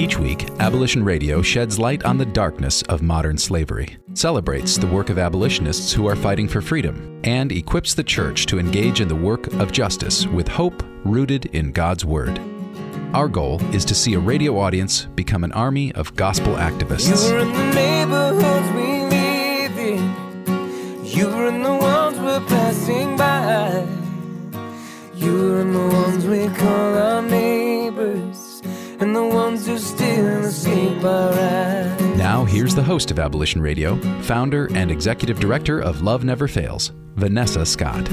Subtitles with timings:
[0.00, 5.10] Each week, Abolition Radio sheds light on the darkness of modern slavery, celebrates the work
[5.10, 9.14] of abolitionists who are fighting for freedom, and equips the church to engage in the
[9.14, 12.40] work of justice with hope rooted in God's Word.
[13.12, 17.28] Our goal is to see a radio audience become an army of gospel activists.
[17.28, 21.04] You're in the neighborhoods we live in.
[21.04, 23.86] You're in the ones we're passing by.
[25.14, 27.59] You're in the ones we call our.
[29.00, 31.02] And the ones who still escape.
[32.16, 36.92] Now, here's the host of Abolition Radio, founder and executive director of Love Never Fails,
[37.16, 38.06] Vanessa Scott.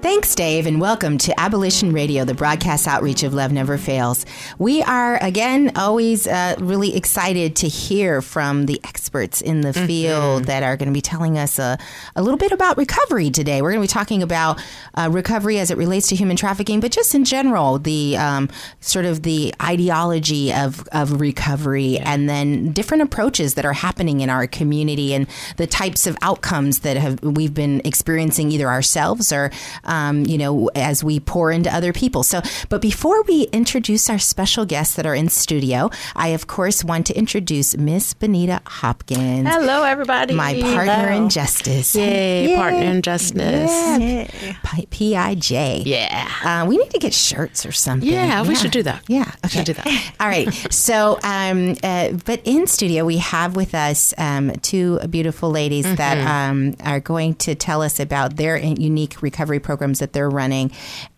[0.00, 4.24] Thanks, Dave, and welcome to Abolition Radio, the broadcast outreach of Love Never Fails.
[4.56, 10.44] We are, again, always uh, really excited to hear from the experts in the field
[10.44, 11.78] that are going to be telling us a,
[12.14, 13.60] a little bit about recovery today.
[13.60, 14.62] We're going to be talking about
[14.94, 19.04] uh, recovery as it relates to human trafficking, but just in general, the um, sort
[19.04, 24.46] of the ideology of, of recovery and then different approaches that are happening in our
[24.46, 25.26] community and
[25.56, 29.50] the types of outcomes that have we've been experiencing either ourselves or
[29.88, 32.22] um, you know, as we pour into other people.
[32.22, 36.84] So, but before we introduce our special guests that are in studio, I of course
[36.84, 39.48] want to introduce Miss Benita Hopkins.
[39.48, 40.34] Hello, everybody.
[40.34, 41.94] My partner in justice.
[41.96, 43.70] Yay, partner in justice.
[43.70, 44.54] Yeah.
[44.90, 45.50] PIJ.
[45.86, 46.28] Yeah.
[46.44, 48.08] Uh, we need to get shirts or something.
[48.08, 49.02] Yeah, we should do that.
[49.08, 49.30] Yeah.
[49.44, 49.58] Okay.
[49.58, 50.12] Should do that.
[50.20, 50.52] All right.
[50.70, 56.18] So, um, uh, but in studio, we have with us um, two beautiful ladies that
[56.18, 60.70] um, are going to tell us about their unique recovery programs that they're running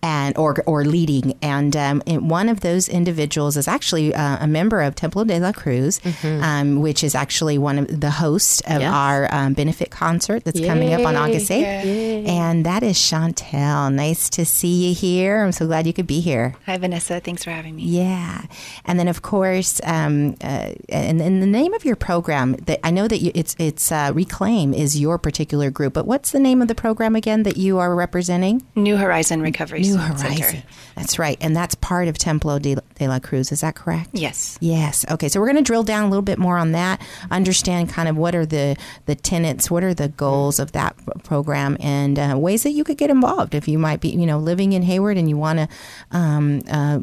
[0.03, 1.34] and or, or leading.
[1.43, 5.38] And, um, and one of those individuals is actually uh, a member of Templo de
[5.41, 8.93] la Cruz, um, which is actually one of the hosts of Yes.
[8.93, 12.26] our um, benefit concert that's coming up on August 8th.
[12.28, 13.93] And that is Chantel.
[13.93, 15.42] Nice to see you here.
[15.44, 16.54] I'm so glad you could be here.
[16.66, 17.21] Hi, Vanessa.
[17.21, 17.82] Thanks for having me.
[17.84, 18.42] Yeah,
[18.87, 22.91] and then of course, um, uh, and, and the name of your program that I
[22.91, 26.59] know that you, it's it's uh, Reclaim is your particular group, but what's the name
[26.62, 28.50] of the program again that you are representing?
[28.75, 30.22] New Horizon Recovery New Center.
[30.22, 30.62] Horizon.
[30.97, 33.53] That's right, and that's part of Templo de, de la Cruz.
[33.53, 34.11] Is that correct?
[34.12, 34.59] Yes.
[34.61, 35.05] Yes.
[35.11, 35.28] Okay.
[35.28, 37.00] So we're going to drill down a little bit more on that.
[37.31, 40.94] Understand kind of what are the the tenets, what are the goals of that
[41.25, 44.39] program, and uh, ways that you could get involved if you might be, you know,
[44.39, 45.69] living in Hayward and you want to
[46.10, 46.99] um, uh,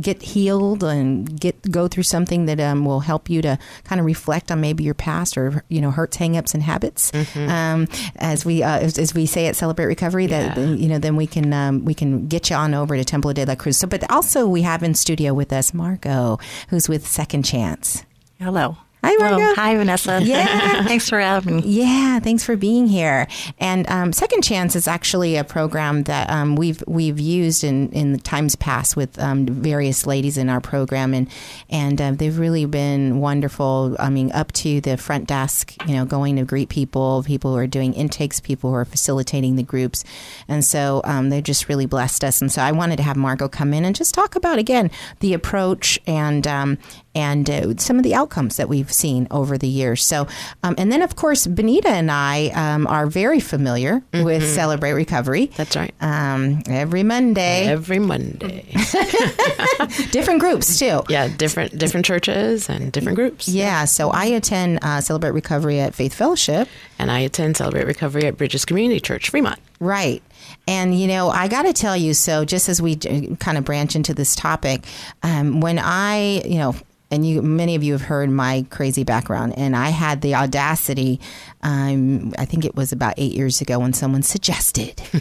[0.00, 4.06] get healed and get go through something that um, will help you to kind of
[4.06, 7.12] reflect on maybe your past or you know hurts, hangups, and habits.
[7.36, 10.64] Um, as we uh, as, as we say at Celebrate Recovery, that Yeah.
[10.74, 13.44] You know then we can um, we can get you on over to Templo de
[13.44, 13.76] la Cruz.
[13.76, 18.04] So, but also we have in studio with us Marco, who's with Second Chance.
[18.38, 18.76] Hello.
[19.04, 19.38] Hi, Margo.
[19.38, 19.54] Hello.
[19.54, 20.20] Hi, Vanessa.
[20.28, 20.82] Yeah.
[20.84, 21.62] Thanks for having me.
[21.64, 23.28] Yeah, thanks for being here.
[23.58, 28.12] And um, Second Chance is actually a program that um, we've we've used in, in
[28.12, 31.28] the times past with um, various ladies in our program, and
[31.70, 33.96] and um, they've really been wonderful.
[33.98, 37.58] I mean, up to the front desk, you know, going to greet people, people who
[37.58, 40.04] are doing intakes, people who are facilitating the groups,
[40.48, 42.40] and so um, they just really blessed us.
[42.40, 45.32] And so I wanted to have Margot come in and just talk about again the
[45.32, 46.78] approach and um,
[47.14, 50.04] and uh, some of the outcomes that we've seen over the years.
[50.04, 50.26] So,
[50.62, 55.46] um, and then of course, Benita and I um, are very familiar with Celebrate Recovery.
[55.56, 55.94] That's right.
[56.00, 58.66] Um, every Monday, Every Monday.
[60.10, 61.02] different groups too.
[61.08, 63.48] Yeah, different different churches and different groups.
[63.48, 66.68] Yeah, so I attend uh, Celebrate Recovery at Faith Fellowship.
[66.98, 69.58] And I attend Celebrate Recovery at Bridges Community Church, Fremont.
[69.78, 70.22] Right.
[70.66, 73.94] And, you know, I got to tell you, so just as we kind of branch
[73.94, 74.84] into this topic,
[75.22, 76.74] um, when I, you know,
[77.10, 81.20] and you, many of you have heard my crazy background, and I had the audacity.
[81.62, 84.96] Um, I think it was about eight years ago when someone suggested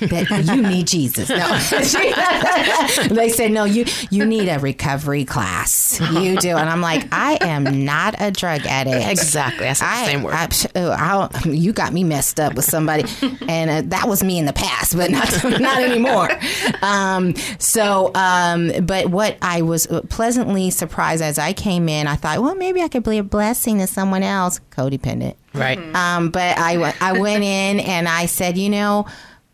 [0.00, 1.28] that you need Jesus.
[1.28, 1.36] No,
[3.14, 3.64] they said no.
[3.64, 6.00] You you need a recovery class.
[6.00, 9.06] You do, and I'm like, I am not a drug addict.
[9.10, 9.68] Exactly.
[9.68, 10.34] I said the same word.
[10.34, 13.04] I, oh, I, you got me messed up with somebody,
[13.46, 16.30] and uh, that was me in the past, but not not anymore.
[16.82, 22.40] Um, so, um, but what I was pleasantly surprised as I came in, I thought,
[22.40, 24.60] well, maybe I could be a blessing to someone else.
[24.70, 25.78] Codependent, Right.
[25.94, 29.06] um, but I, I went in and I said, you know,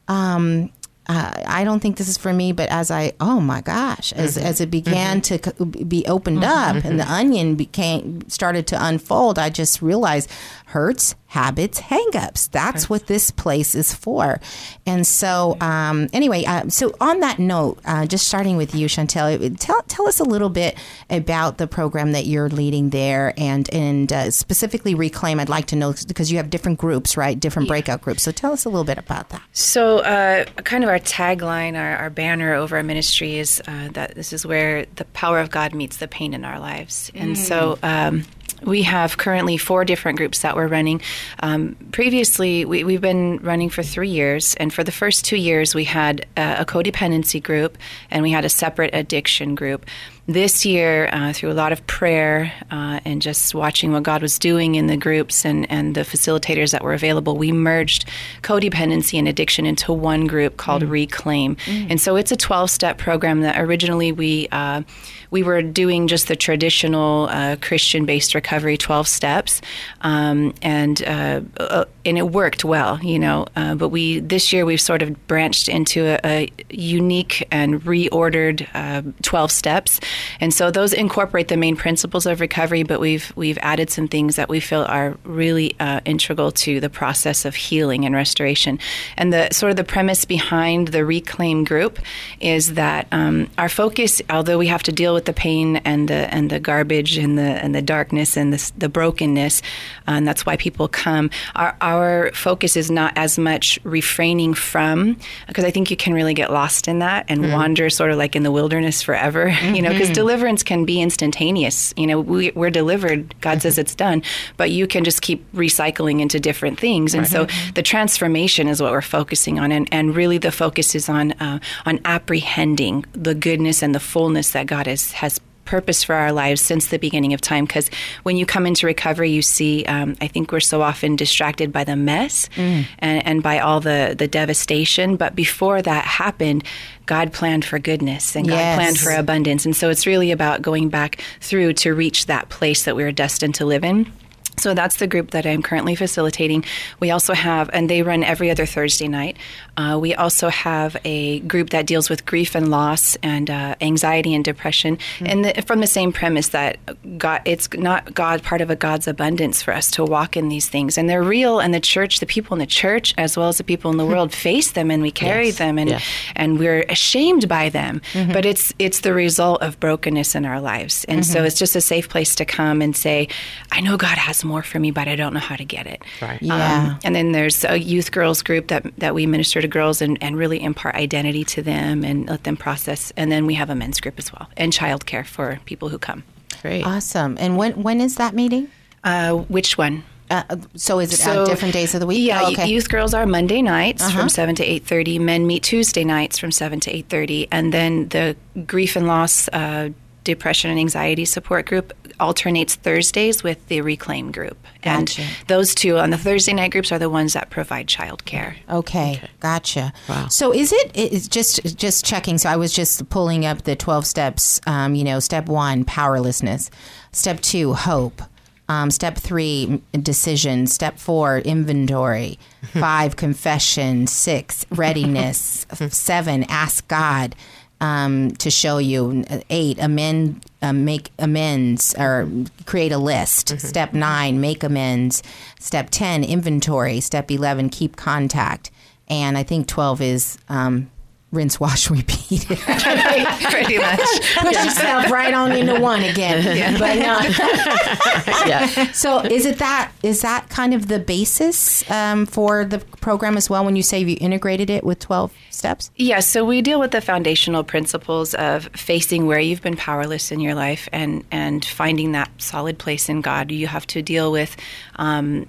[0.08, 0.72] um,
[1.10, 2.52] uh, I don't think this is for me.
[2.52, 4.46] But as I, oh my gosh, as Mm-hmm.
[4.46, 9.50] as it began to be opened up and the onion became started to unfold, I
[9.50, 10.30] just realized
[10.66, 12.48] hurts, habits, hangups.
[12.50, 14.38] That's what this place is for.
[14.86, 19.56] And so, um, anyway, uh, so on that note, uh, just starting with you, Chantel,
[19.58, 20.78] tell tell us a little bit
[21.08, 25.40] about the program that you're leading there, and and uh, specifically reclaim.
[25.40, 27.38] I'd like to know because you have different groups, right?
[27.38, 28.22] Different breakout groups.
[28.22, 29.42] So tell us a little bit about that.
[29.52, 34.14] So, uh, kind of our tagline, our, our banner over our ministry is uh, that
[34.14, 37.10] this is where the power of God meets the pain in our lives.
[37.14, 38.24] And so, um,
[38.62, 41.00] we have currently four different groups that we're running.
[41.40, 45.74] Um, previously, we, we've been running for three years, and for the first two years,
[45.74, 47.78] we had uh, a codependency group
[48.10, 49.86] and we had a separate addiction group.
[50.26, 54.38] This year, uh, through a lot of prayer uh, and just watching what God was
[54.38, 58.06] doing in the groups and, and the facilitators that were available, we merged
[58.42, 61.56] codependency and addiction into one group called Reclaim.
[61.66, 64.82] And so it's a 12 step program that originally we, uh,
[65.30, 69.60] we were doing just the traditional uh, Christian based recovery 12 steps.
[70.02, 73.46] Um, and, uh, uh, and it worked well, you know.
[73.56, 78.66] Uh, but we, this year, we've sort of branched into a, a unique and reordered
[78.74, 80.00] uh, 12 steps.
[80.40, 84.36] And so those incorporate the main principles of recovery, but we've we've added some things
[84.36, 88.78] that we feel are really uh, integral to the process of healing and restoration.
[89.16, 91.98] And the sort of the premise behind the Reclaim group
[92.40, 96.32] is that um, our focus, although we have to deal with the pain and the
[96.34, 99.62] and the garbage and the and the darkness and the, the brokenness,
[100.08, 101.30] uh, and that's why people come.
[101.54, 105.16] Our our focus is not as much refraining from,
[105.46, 108.36] because I think you can really get lost in that and wander sort of like
[108.36, 111.92] in the wilderness forever, you know, because deliverance can be instantaneous.
[111.96, 114.22] You know, we, we're delivered, God says it's done,
[114.56, 117.14] but you can just keep recycling into different things.
[117.14, 119.72] And so the transformation is what we're focusing on.
[119.72, 124.52] And, and really the focus is on, uh, on apprehending the goodness and the fullness
[124.52, 125.38] that God has, has
[125.70, 127.64] purpose for our lives since the beginning of time.
[127.64, 127.88] Because
[128.24, 131.84] when you come into recovery, you see, um, I think we're so often distracted by
[131.84, 135.16] the mess and, and by all the, the devastation.
[135.16, 136.64] But before that happened,
[137.06, 138.76] God planned for goodness and God Yes.
[138.76, 139.64] planned for abundance.
[139.64, 143.12] And so it's really about going back through to reach that place that we are
[143.12, 144.12] destined to live in.
[144.58, 146.64] So that's the group that I'm currently facilitating.
[147.00, 149.36] We also have, and they run every other Thursday night.
[149.76, 154.34] Uh, we also have a group that deals with grief and loss and uh, anxiety
[154.34, 156.78] and depression, and the, from the same premise that
[157.18, 160.68] God, it's not God part of a God's abundance for us to walk in these
[160.68, 161.58] things, and they're real.
[161.60, 164.04] And the church, the people in the church, as well as the people in the
[164.06, 165.58] world, face them, and we carry Yes.
[165.58, 166.00] them, and Yeah.
[166.36, 168.02] and we're ashamed by them.
[168.12, 171.80] But it's it's the result of brokenness in our lives, and so it's just a
[171.80, 173.28] safe place to come and say,
[173.72, 176.02] I know God has more for me, but I don't know how to get it.
[176.20, 176.40] Right.
[176.42, 176.92] Yeah.
[176.94, 180.18] Um, and then there's a youth girls group that that we minister to girls and,
[180.22, 183.12] and really impart identity to them and let them process.
[183.16, 186.22] And then we have a men's group as well and childcare for people who come.
[186.62, 186.84] Great.
[186.84, 187.36] Awesome.
[187.40, 188.68] And when when is that meeting?
[189.02, 190.04] Uh, which one?
[190.30, 190.44] Uh,
[190.76, 192.24] so is it on different days of the week?
[192.24, 192.62] Yeah, Oh, okay.
[192.62, 192.64] Uh-huh.
[192.70, 195.18] youth girls are Monday nights from seven to eight thirty.
[195.18, 199.48] Men meet Tuesday nights from seven to eight thirty, and then the grief and loss,
[199.48, 199.88] uh,
[200.24, 205.22] depression and anxiety support group alternates Thursdays with the Reclaim group, Gotcha.
[205.22, 208.56] and those two on the Thursday night groups are the ones that provide childcare.
[208.68, 209.92] Okay, gotcha.
[210.08, 210.28] Wow.
[210.28, 210.90] So is it?
[210.94, 212.36] It's just just checking.
[212.38, 214.60] So I was just pulling up the twelve steps.
[214.66, 216.70] Um, you know, step one, powerlessness.
[217.12, 218.20] Step two, hope.
[218.68, 220.68] Um, step three, decision.
[220.68, 222.38] Step four, inventory.
[222.72, 224.06] Five, confession.
[224.06, 225.66] Six, readiness.
[225.90, 227.34] Seven, ask God
[227.80, 229.24] um, to show you.
[229.50, 232.28] Eight, amend, uh, make amends or
[232.66, 233.58] create a list.
[233.60, 235.22] Step nine, make amends.
[235.58, 237.00] Step ten, inventory.
[237.00, 238.70] Step eleven, keep contact.
[239.08, 240.90] And I think twelve is um,
[241.32, 242.46] rinse, wash, repeat.
[242.46, 244.00] Pretty much.
[244.38, 246.40] Push yourself right on into one again.
[246.80, 247.18] But no.
[248.46, 248.92] yeah.
[248.92, 253.50] So is it that is that kind of the basis um, for the program as
[253.50, 253.64] well?
[253.64, 255.90] When you say you integrated it with twelve steps?
[255.96, 260.40] Yes, so we deal with the foundational principles of facing where you've been powerless in
[260.40, 263.50] your life and, and finding that solid place in God.
[263.50, 264.56] You have to deal with
[264.96, 265.46] um,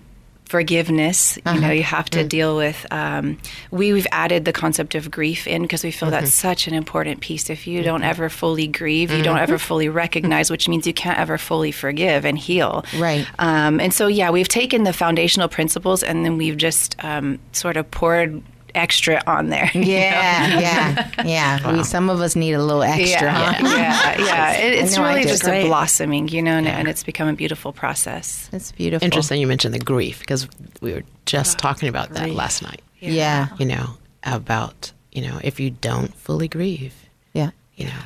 [0.52, 1.40] forgiveness.
[1.46, 2.86] You know, you have to deal with.
[2.92, 3.38] Um,
[3.72, 7.22] we, we've added the concept of grief in because we feel that's such an important
[7.22, 7.50] piece.
[7.50, 11.18] If you don't ever fully grieve, you don't ever fully recognize, which means you can't
[11.18, 12.84] ever fully forgive and heal.
[12.98, 13.26] Right.
[13.40, 17.78] Um, and so, yeah, we've taken the foundational principles and then we've just um, sort
[17.78, 18.44] of poured
[18.76, 19.70] extra on there.
[19.74, 19.88] you know?
[19.88, 21.72] Yeah, yeah, yeah.
[21.72, 23.28] We, some of us need a little extra.
[23.28, 23.68] Yeah, huh?
[23.78, 24.54] yeah, yeah.
[24.54, 25.66] It, it's really just Great.
[25.66, 28.50] a blossoming, you know, and, and it's become a beautiful process.
[28.52, 29.06] It's beautiful.
[29.06, 30.48] Interesting you mentioned the grief because
[30.82, 32.82] we were just oh, talking about that last night.
[33.00, 33.50] Yeah.
[33.58, 36.96] You know, about you know, if you don't fully grieve,
[37.34, 37.52] Yeah.
[37.76, 38.02] you know,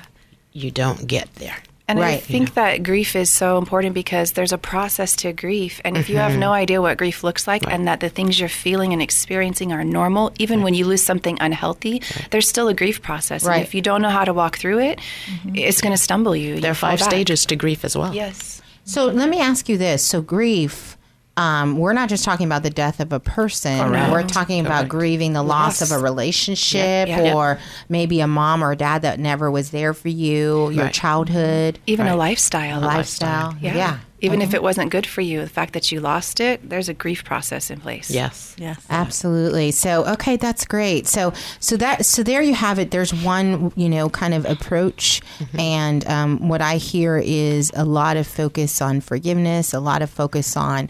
[0.53, 1.57] you don't get there.
[1.87, 2.23] And I Right.
[2.23, 5.79] think that grief is so important because there's a process to grief.
[5.85, 6.39] And if you have mm-hmm.
[6.39, 9.83] no idea what grief looks like and that the things you're feeling and experiencing are
[9.83, 12.01] normal, even when you lose something unhealthy,
[12.31, 13.43] there's still a grief process.
[13.43, 13.57] Right.
[13.57, 15.55] And if you don't know how to walk through it, mm-hmm.
[15.55, 16.59] it's going to stumble you.
[16.59, 17.09] There are You fall five back.
[17.09, 18.15] stages to grief as well.
[18.15, 18.63] Yes.
[18.85, 20.03] So let me ask you this.
[20.03, 20.94] So grief,
[21.37, 23.77] um, we're not just talking about the death of a person.
[23.79, 24.11] Correct.
[24.11, 24.89] We're talking about Correct.
[24.89, 25.91] grieving the loss Loss.
[25.91, 27.33] of a relationship Yeah, yeah.
[27.35, 30.93] or maybe a mom or a dad that never was there for you, your Right.
[30.93, 32.79] childhood, Even a lifestyle.
[32.81, 33.55] lifestyle.
[33.59, 33.75] Yeah.
[33.75, 33.97] yeah.
[34.21, 36.95] Even if it wasn't good for you, the fact that you lost it, there's a
[36.95, 38.09] grief process in place.
[38.09, 38.55] Yes.
[38.57, 38.83] Yes.
[38.89, 39.69] Absolutely.
[39.71, 41.05] So okay, that's great.
[41.05, 42.89] So so that so there you have it.
[42.89, 45.21] There's one you know kind of approach,
[45.59, 50.09] and um, what I hear is a lot of focus on forgiveness, a lot of
[50.09, 50.89] focus on.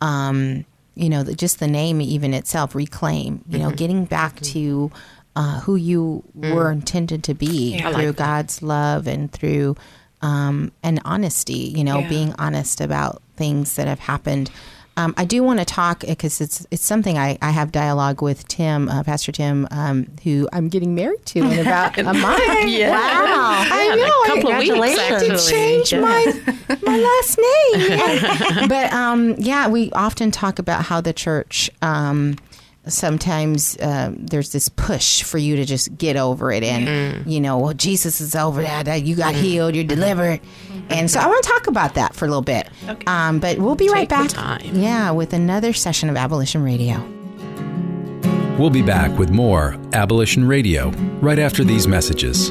[0.00, 3.44] Um, you know, the, just the name even itself, reclaim.
[3.48, 4.90] You know, getting back to
[5.34, 7.92] uh, who you were intended to be Yeah.
[7.92, 8.16] Through like.
[8.16, 9.76] God's love and through
[10.22, 11.72] um, and honesty.
[11.76, 12.08] You know, Yeah.
[12.08, 14.50] being honest about things that have happened.
[14.98, 18.48] Um, I do want to talk because it's it's something I, I have dialogue with
[18.48, 22.42] Tim, uh, Pastor Tim, um, who I'm getting married to in about a month.
[22.66, 22.90] Yeah.
[22.90, 24.22] Wow, I Yeah, a know.
[24.34, 26.00] couple I, of weeks, I had to change Yeah.
[26.00, 28.68] my my last name.
[28.68, 31.70] but um, yeah, we often talk about how the church.
[31.82, 32.36] Um,
[32.88, 37.28] sometimes um, there's this push for you to just get over it and Mm-hmm.
[37.28, 40.40] you know well jesus is over that that you got healed you're delivered
[40.90, 42.68] and so i want to talk about that for a little bit
[43.08, 44.60] um, but we'll be right back time.
[44.74, 46.96] yeah with another session of abolition radio
[48.58, 50.88] We'll be back with more Abolition Radio
[51.20, 52.50] right after these messages.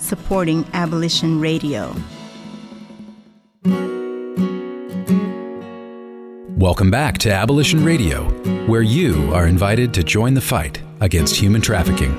[0.00, 1.94] supporting Abolition Radio.
[6.56, 8.24] Welcome back to Abolition Radio,
[8.66, 12.12] where you are invited to join the fight against human trafficking.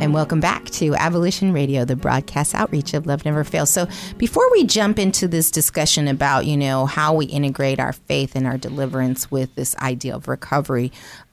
[0.00, 3.68] And welcome back to Abolition Radio, the broadcast outreach of Love Never Fails.
[3.68, 3.86] So,
[4.16, 8.46] before we jump into this discussion about, you know, how we integrate our faith and
[8.46, 10.90] our deliverance with this idea of recovery,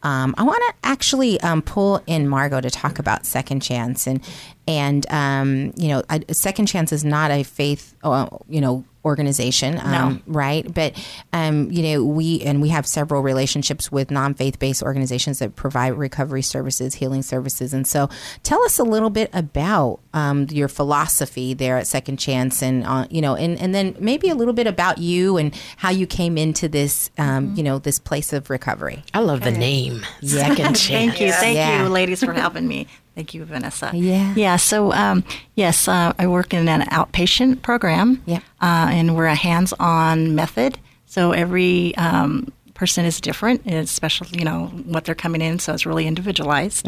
[0.07, 4.07] um, I want to actually um, pull in Margot to talk about Second Chance.
[4.07, 4.23] And,
[4.65, 9.79] and um, you know, I, Second Chance is not a faith, uh, you know, organization,
[9.81, 10.71] um, right?
[10.71, 10.93] But
[11.31, 16.41] um, you know, we and we have several relationships with non-faith-based organizations that provide recovery
[16.41, 18.09] services, healing services, and so
[18.43, 23.07] tell us a little bit about um, your philosophy there at Second Chance, and uh,
[23.09, 26.37] you know, and and then maybe a little bit about you and how you came
[26.37, 29.03] into this, um, you know, this place of recovery.
[29.13, 29.96] I love the name.
[30.21, 30.87] Second chance.
[30.87, 31.31] Thank you.
[31.31, 31.83] Thank Yeah.
[31.83, 32.87] you, ladies, for helping me.
[33.15, 33.91] Thank you, Vanessa.
[33.93, 34.33] Yeah.
[34.35, 34.55] Yeah.
[34.57, 35.23] So, um,
[35.55, 38.21] yes, uh, I work in an outpatient program.
[38.25, 38.37] Yeah.
[38.61, 40.77] Uh, and we're a hands on method.
[41.07, 45.57] So every um, person is different, it's special, you know, what they're coming in.
[45.57, 46.87] So it's really individualized.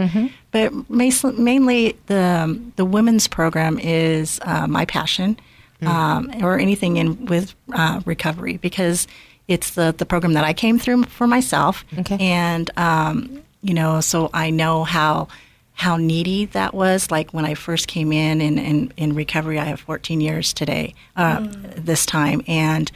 [0.51, 5.39] But mas- mainly the, the women's program is uh, my passion.
[5.82, 9.08] Um, or anything in with uh, recovery because
[9.50, 11.84] it's the, the program that I came through for myself.
[11.98, 12.18] Okay.
[12.20, 15.27] And um, you know, so I know how
[15.74, 17.10] how needy that was.
[17.10, 20.94] Like when I first came in in, in, in recovery, I have 14 years today,
[21.15, 22.91] uh, this time, and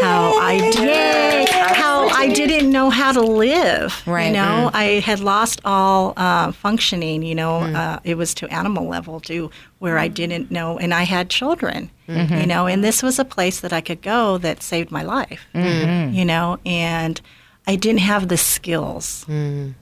[0.00, 4.02] how I did, how I didn't know how to live.
[4.06, 4.26] Right.
[4.26, 4.76] You know, mm-hmm.
[4.76, 7.22] I had lost all uh, functioning.
[7.22, 7.74] You know, mm.
[7.74, 11.90] uh, it was to animal level to where I didn't know, and I had children.
[12.08, 12.34] Mm-hmm.
[12.34, 15.46] You know, and this was a place that I could go that saved my life.
[15.54, 16.14] Mm-hmm.
[16.14, 17.20] You know, and
[17.66, 19.74] I didn't have the skills mm.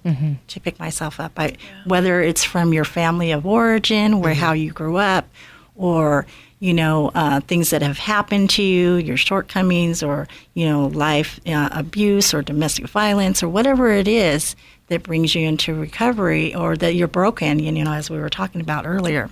[0.47, 1.33] to pick myself up.
[1.37, 5.29] I, whether it's from your family of origin, where how you grew up,
[5.77, 6.27] or
[6.61, 11.39] you know uh, things that have happened to you, your shortcomings, or you know life
[11.47, 14.57] uh, abuse or domestic violence or whatever it is
[14.89, 18.61] that brings you into recovery or that you're broken, you know, as we were talking
[18.61, 19.29] about earlier.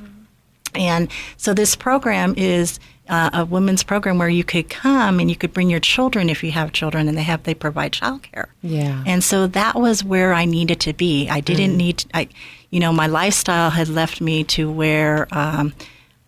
[0.75, 2.79] And so this program is
[3.09, 6.45] uh, a women's program where you could come and you could bring your children if
[6.45, 8.47] you have children, and they have they provide childcare.
[8.63, 9.03] Yeah.
[9.07, 11.29] And so that was where I needed to be.
[11.31, 11.77] I didn't Mm.
[11.77, 12.29] need, I,
[12.71, 15.73] you know, my lifestyle had left me to where um,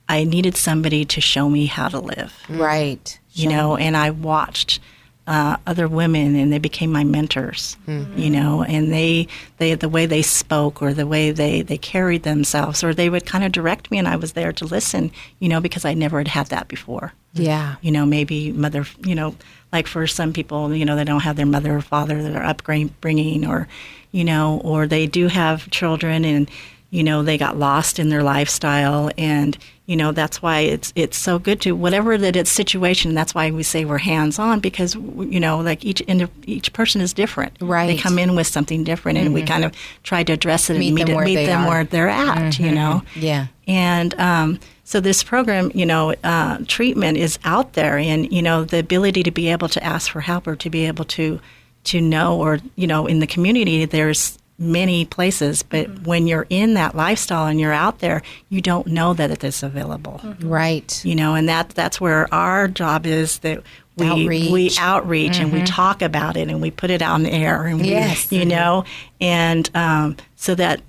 [0.08, 3.18] I needed somebody to show me how to live Right.
[3.32, 4.80] you know, and I watched
[5.26, 10.06] uh, other women, and they became my mentors, you know, and they they the way
[10.06, 13.90] they spoke or the way they they carried themselves, or they would kind of direct
[13.90, 16.68] me, and I was there to listen, you know, because I never had had that
[16.68, 17.12] before.
[17.34, 17.74] Yeah.
[17.82, 19.34] You know, maybe mother, you know,
[19.70, 22.44] like for some people, you know, they don't have their mother or father that are
[22.44, 23.68] upbringing, or,
[24.12, 26.50] you know, or they do have children and,
[26.90, 31.16] you know, they got lost in their lifestyle, and you know that's why it's it's
[31.18, 33.14] so good to whatever that it's situation.
[33.14, 36.02] That's why we say we're hands on because you know, like each
[36.46, 37.56] each person is different.
[37.60, 37.88] Right.
[37.88, 40.86] They come in with something different, and we kind of try to address it Meet
[40.88, 42.58] and meet, them it- where meet they them where they're at.
[42.58, 43.02] You know.
[43.14, 43.48] Yeah.
[43.66, 48.64] And um, so this program, you know, uh, treatment is out there, and you know,
[48.64, 51.38] the ability to be able to ask for help or to be able to
[51.84, 56.04] to know, or you know, in the community, there's many places, but mm-hmm.
[56.04, 59.62] when you're in that lifestyle and you're out there, you don't know that it is
[59.62, 60.20] available.
[60.22, 60.48] Mm-hmm.
[60.48, 61.04] Right.
[61.04, 63.62] You know, and that that's where our job is that
[63.96, 64.50] we Outreach.
[64.50, 65.66] we outreach and we mm-hmm.
[65.66, 68.30] talk about it and we put it out in the air and we, Yes.
[68.30, 68.84] you know,
[69.20, 70.80] and um, so that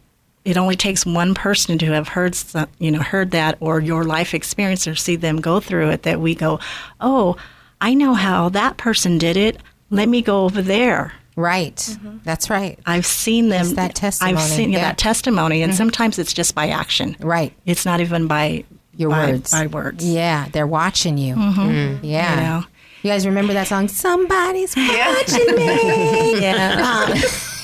[0.45, 4.03] it only takes one person to have heard some, you know heard that or your
[4.03, 6.59] life experience or see them go through it that we go,
[7.01, 7.35] oh,
[7.81, 9.57] I know how that person did it.
[9.89, 11.13] Let me go over there.
[11.39, 11.97] Right.
[12.25, 12.77] That's right.
[12.85, 13.61] I've seen them.
[13.61, 14.85] It's that testimony, I've seen yeah, yeah.
[14.89, 17.15] that testimony, and sometimes it's just by action.
[17.21, 17.53] Right.
[17.65, 18.65] It's not even by
[18.97, 19.51] Your by- words.
[19.51, 20.03] By words.
[20.05, 20.49] Yeah.
[20.51, 21.35] They're watching you.
[21.35, 21.99] Mm.
[22.03, 22.35] Yeah.
[22.35, 22.65] You know?
[23.03, 23.87] You guys remember that song?
[23.87, 26.41] Somebody's watching me.
[26.41, 27.05] Yeah.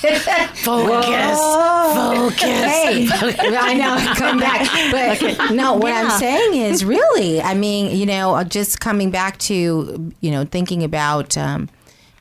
[0.06, 1.38] Focus.
[1.38, 2.40] Focus.
[2.40, 4.66] Hey, I know, come back.
[4.90, 10.12] But no, what I'm saying is really, I mean, you know, just coming back to,
[10.20, 11.68] you know, thinking about um,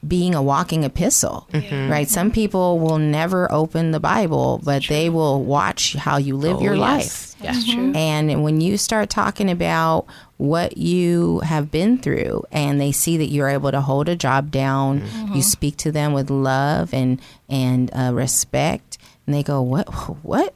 [0.07, 2.07] being a walking epistle, right?
[2.09, 6.77] Some people will never open the Bible, but they will watch how you live your
[6.77, 7.35] life.
[7.41, 7.65] Yes.
[7.65, 7.75] True.
[7.75, 7.95] Mm-hmm.
[7.95, 10.05] And when you start talking about
[10.37, 14.51] what you have been through and they see that you're able to hold a job
[14.51, 19.87] down, you speak to them with love and and uh, respect, and they go, "What?
[20.23, 20.53] What?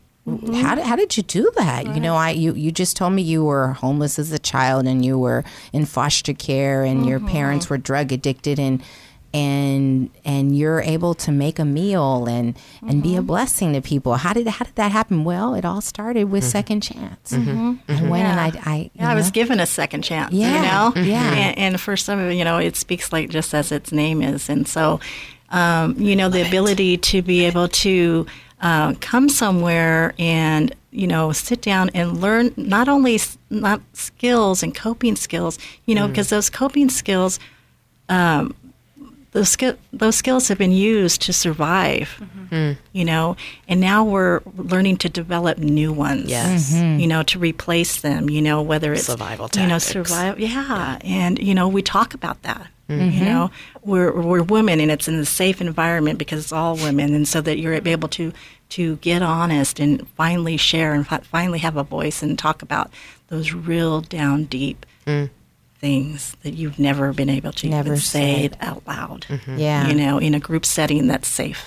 [0.61, 1.85] How did how did you do that?
[1.95, 5.03] You know, I you you just told me you were homeless as a child and
[5.03, 8.83] you were in foster care and your parents were drug addicted and
[9.33, 14.15] and and you're able to make a meal and and be a blessing to people.
[14.15, 15.23] How did how did that happen?
[15.23, 17.33] Well, it all started with second chance.
[17.33, 20.33] I went and I I Yeah, I was given a second chance.
[20.33, 20.61] Yeah, You
[20.95, 21.01] know.
[21.03, 21.33] yeah.
[21.33, 24.21] And, and for some of it, you know, it speaks like just as its name
[24.21, 24.99] is, and so,
[25.51, 28.25] um, you know, the ability to be able to
[28.61, 34.63] uh, come somewhere and you know sit down and learn not only s- not skills
[34.63, 37.39] and coping skills, you know, because those coping skills.
[38.09, 38.55] Um,
[39.31, 42.45] those, skill, those skills have been used to survive, mm-hmm.
[42.45, 42.71] hmm.
[42.93, 43.37] you know,
[43.67, 46.73] and now we're learning to develop new ones Yes.
[46.73, 46.99] Mm-hmm.
[46.99, 49.61] you know, to replace them, you know, whether it's Survival tactics.
[49.61, 50.97] you know, survival, yeah.
[51.03, 52.67] and you know, we talk about that.
[52.87, 53.25] You mm-hmm.
[53.25, 53.51] know,
[53.83, 57.39] we're we're women, and it's in a safe environment because it's all women, and so
[57.39, 58.33] that you're able to
[58.69, 62.89] to get honest and finally share and fi- finally have a voice and talk about
[63.27, 65.29] those real down deep mm.
[65.79, 68.51] Things that you've never been able to Never even say said.
[68.51, 69.25] it out loud.
[69.47, 69.87] Yeah.
[69.87, 71.63] you know, in a group setting that's safe.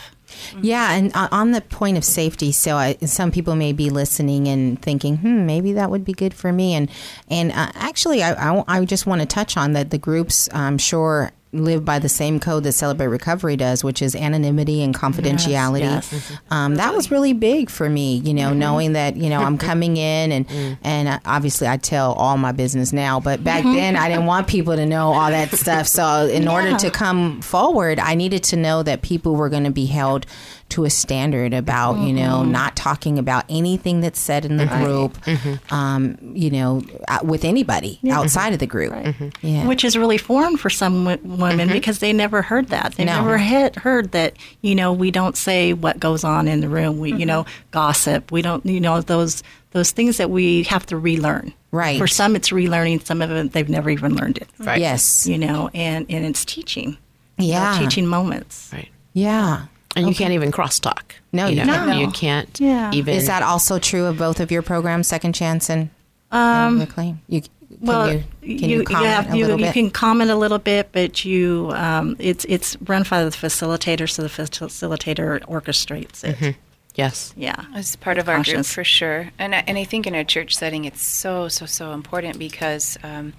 [0.61, 4.49] Yeah, and uh, on the point of safety, so I, some people may be listening
[4.49, 6.91] and thinking, "Hmm, maybe that would be good for me." And
[7.29, 9.91] and uh, actually, I, I, I just want to touch on that.
[9.91, 14.15] The groups, I'm sure, live by the same code that Celebrate Recovery does, which is
[14.15, 15.81] anonymity and confidentiality.
[15.81, 16.33] yes.
[16.51, 19.97] Um, that was really big for me, you know, knowing that you know I'm coming
[19.97, 24.09] in and and uh, obviously I tell all my business now, but back then I
[24.09, 25.87] didn't want people to know all that stuff.
[25.87, 29.71] So in order to come forward, I needed to know that people were going to
[29.71, 30.27] be held
[30.73, 32.53] to a standard about you know mm-hmm.
[32.53, 34.85] not talking about anything that's said in the mm-hmm.
[34.85, 35.75] group, mm-hmm.
[35.75, 38.93] um, you know, uh, with anybody outside of the group.
[39.41, 39.67] Yeah.
[39.67, 42.95] which is really foreign for some w- women because they never heard that.
[42.97, 43.17] They No.
[43.17, 44.35] never had heard that.
[44.61, 46.99] You know, we don't say what goes on in the room.
[46.99, 48.33] We, you know, gossip.
[48.33, 48.65] We don't.
[48.67, 51.53] You know, those those things that we have to relearn.
[51.71, 51.99] Right.
[51.99, 53.05] For some, it's relearning.
[53.05, 54.49] Some of them they've never even learned it.
[54.59, 54.81] Right.
[54.81, 55.27] Yes.
[55.27, 56.97] You know, and and it's teaching.
[57.39, 57.79] you know, Yeah.
[57.79, 58.71] teaching moments.
[58.73, 58.89] Right.
[59.15, 59.67] Yeah.
[59.95, 61.13] And you can't even crosstalk.
[61.33, 62.01] No, you you know, can't.
[62.01, 62.91] You can't Yeah.
[62.93, 63.15] even.
[63.15, 65.91] Is that also true of both of your programs, Second Chance and,
[66.31, 67.21] um, Reclaim?
[67.29, 67.43] You
[67.81, 69.73] well, you, can you, comment have, a you, little you bit?
[69.73, 74.23] can comment a little bit, but you um, it's it's run by the facilitator, so
[74.23, 76.57] the facilitator orchestrates it.
[76.95, 77.33] Yes.
[77.37, 79.31] Yeah, As part of our group, for sure.
[79.39, 82.99] And I, and I think in a church setting, it's so, so, so important because
[83.03, 83.33] um,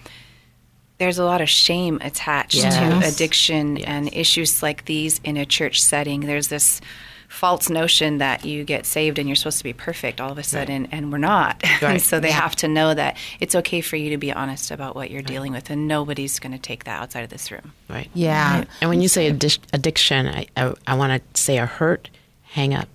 [0.99, 2.75] there's a lot of shame attached Yes.
[2.77, 6.21] to addiction and issues like these in a church setting.
[6.21, 6.79] There's this
[7.27, 10.43] false notion that you get saved and you're supposed to be perfect all of a
[10.43, 11.59] sudden, and we're not.
[11.81, 14.95] and so they have to know that it's okay for you to be honest about
[14.95, 17.73] what you're dealing with, and nobody's going to take that outside of this room.
[17.89, 18.07] Right.
[18.13, 18.65] yeah.
[18.81, 22.09] And when you say addic- addiction, I, I, I want to say a hurt,
[22.43, 22.87] hang up.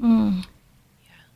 [0.00, 0.44] Mm.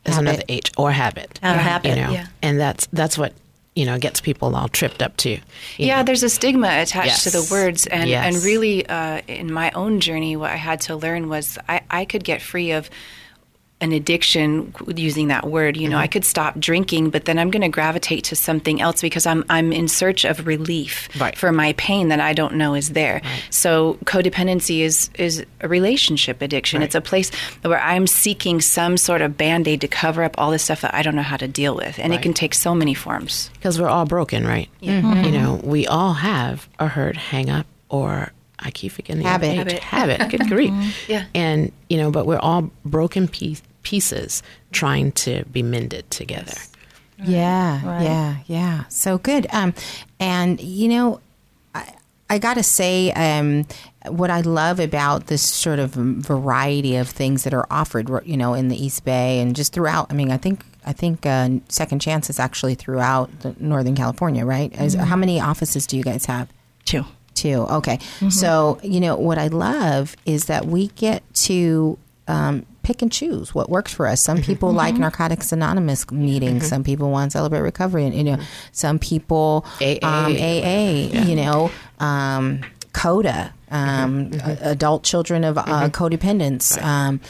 [0.05, 0.29] There's Habit.
[0.31, 1.41] another H or habit.
[1.43, 2.27] A habit, You know, yeah.
[2.43, 3.33] and that's that's what
[3.77, 5.39] you know gets people all tripped up too.
[5.77, 6.03] Yeah, know.
[6.03, 8.35] there's a stigma attached to the words, and Yes.
[8.35, 12.05] and really, uh, in my own journey, what I had to learn was I, I
[12.07, 12.91] could get free of
[13.83, 15.77] an addiction using that word.
[15.77, 16.03] You know, Mm-hmm.
[16.03, 19.45] I could stop drinking, but then I'm going to gravitate to something else because I'm
[19.51, 21.37] I'm in search of relief Right.
[21.37, 23.21] for my pain that I don't know is there.
[23.51, 26.81] So codependency is is a relationship addiction.
[26.83, 27.31] It's a place
[27.63, 30.95] where I'm seeking some sort of band aid to cover up all the stuff that
[30.95, 33.51] I don't know how to deal with, and it can take so many forms.
[33.55, 34.69] because we're all broken, right?
[34.83, 35.25] Mm-hmm.
[35.25, 39.59] You know, we all have a hurt, hang up, or I keep forgetting the Habit.
[39.59, 40.31] other H, habit.
[40.31, 41.09] Good grief.
[41.09, 41.27] Yeah.
[41.35, 44.43] And you know, but we're all broken piece, pieces
[44.73, 46.55] trying to be mended together.
[47.19, 48.85] Yeah, yeah, yeah.
[48.89, 49.47] So good.
[49.51, 49.73] Um,
[50.21, 51.21] and you know,
[51.75, 51.95] I,
[52.29, 53.67] I got to say, um,
[54.07, 58.55] what I love about this sort of variety of things that are offered, you know,
[58.55, 60.09] in the East Bay and just throughout.
[60.11, 64.45] I mean, I think I think uh, Second Chance is actually throughout the Northern California,
[64.45, 64.73] right?
[64.81, 66.49] Is, how many offices do you guys have?
[66.87, 67.05] two.
[67.37, 67.67] Too.
[67.71, 67.99] Okay.
[68.31, 73.55] So, you know, what I love is that we get to um, pick and choose
[73.55, 74.21] what works for us.
[74.21, 76.67] Some people like Narcotics Anonymous meetings.
[76.67, 78.05] Some people want to celebrate recovery.
[78.05, 78.39] And, you know,
[78.73, 79.99] some people, AA.
[80.03, 81.71] um, AA, you know,
[82.01, 82.61] um,
[82.93, 86.81] CODA, um, a- adult children of uh, codependents.
[86.83, 87.21] Um,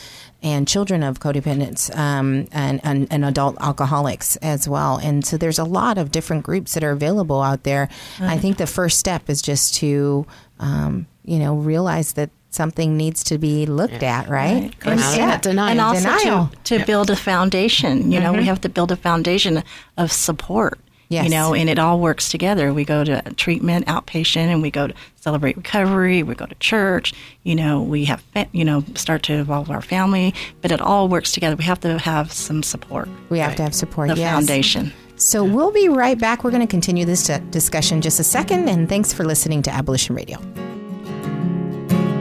[0.46, 4.96] and children of codependents um, and, and, and adult alcoholics as well.
[4.98, 7.88] And so there's a lot of different groups that are available out there.
[8.20, 10.24] I think the first step is just to,
[10.60, 14.72] um, you know, realize that something needs to be looked at, right?
[14.80, 15.70] Come out of that denial.
[15.72, 16.50] and also Denial.
[16.64, 18.10] to, to build a foundation.
[18.12, 18.40] You know, Mm-hmm.
[18.40, 19.62] we have to build a foundation
[19.98, 20.78] of support.
[21.08, 21.24] Yes.
[21.24, 22.72] You know, and it all works together.
[22.72, 26.22] We go to treatment, outpatient, and we go to celebrate recovery.
[26.22, 27.12] We go to church.
[27.44, 31.32] You know, we have, you know, start to involve our family, but it all works
[31.32, 31.54] together.
[31.54, 33.08] We have to have some support.
[33.28, 34.08] We have to have support.
[34.08, 34.32] The yes.
[34.32, 34.92] foundation.
[35.16, 36.44] So we'll be right back.
[36.44, 38.68] We're going to continue this uh, discussion just a second.
[38.68, 40.38] And thanks for listening to Abolition Radio.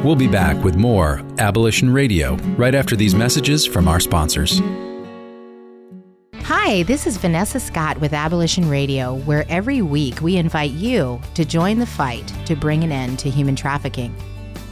[0.04, 4.62] We'll be back with more Abolition Radio right after these messages from our sponsors.
[6.48, 11.44] Hi, this is Vanessa Scott with Abolition Radio, where every week we invite you to
[11.44, 14.16] join the fight to bring an end to human trafficking.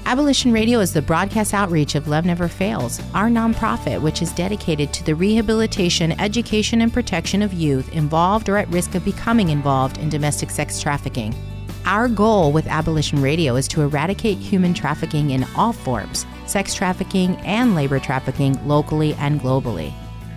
[0.05, 4.93] Abolition Radio is the broadcast outreach of Love Never Fails, our nonprofit, which is dedicated
[4.93, 9.97] to the rehabilitation, education, and protection of youth involved or at risk of becoming involved
[9.97, 11.33] in domestic sex trafficking.
[11.87, 17.35] Our goal with Abolition Radio is to eradicate human trafficking in all forms sex trafficking
[17.37, 19.91] and labor trafficking locally and globally.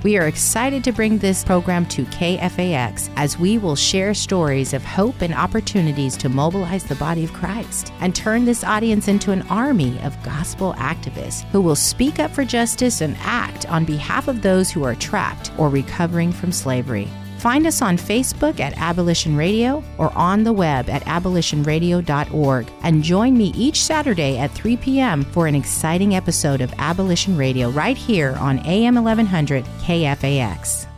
[0.06, 4.84] We are excited to bring this program to KFAX as we will share stories of
[4.84, 9.42] hope and opportunities to mobilize the body of Christ and turn this audience into an
[9.48, 14.42] army of gospel activists who will speak up for justice and act on behalf of
[14.42, 17.08] those who are trapped or recovering from slavery.
[17.46, 23.38] Find us on Facebook at Abolition Radio or on the web at abolitionradio.org and join
[23.38, 25.22] me each Saturday at 3 p.m.
[25.22, 30.88] for an exciting episode of Abolition Radio right here on AM 1100 KFAX.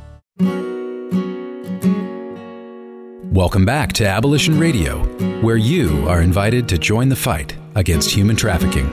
[3.30, 5.04] Welcome back to Abolition Radio,
[5.42, 8.88] where you are invited to join the fight against human trafficking.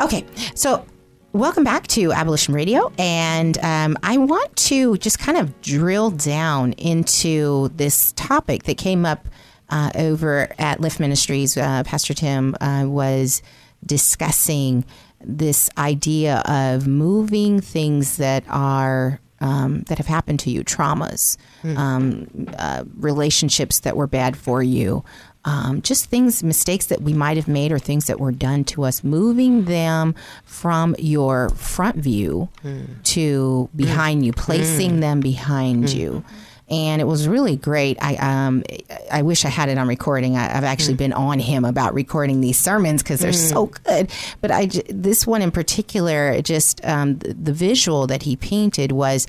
[0.00, 0.86] Okay, so
[1.34, 6.74] welcome back to Abolition Radio, and um, I want to just kind of drill down
[6.74, 9.28] into this topic that came up
[9.68, 11.56] uh, over at Lift Ministries.
[11.56, 13.42] Uh, Pastor Tim uh, was
[13.84, 14.84] discussing
[15.20, 21.36] this idea of moving things that are um, that have happened to you, traumas,
[21.76, 25.04] um, uh, relationships that were bad for you,
[25.44, 28.84] um, just things, mistakes that we might have made or things that were done to
[28.84, 32.48] us, moving them from your front view
[33.04, 36.24] to behind you, placing them behind you.
[36.70, 37.98] And it was really great.
[38.00, 38.64] I um,
[39.12, 40.38] I wish I had it on recording.
[40.38, 44.10] I, I've actually been on him about recording these sermons because they're so good.
[44.40, 49.26] But I this one in particular, just um, the, the visual that he painted was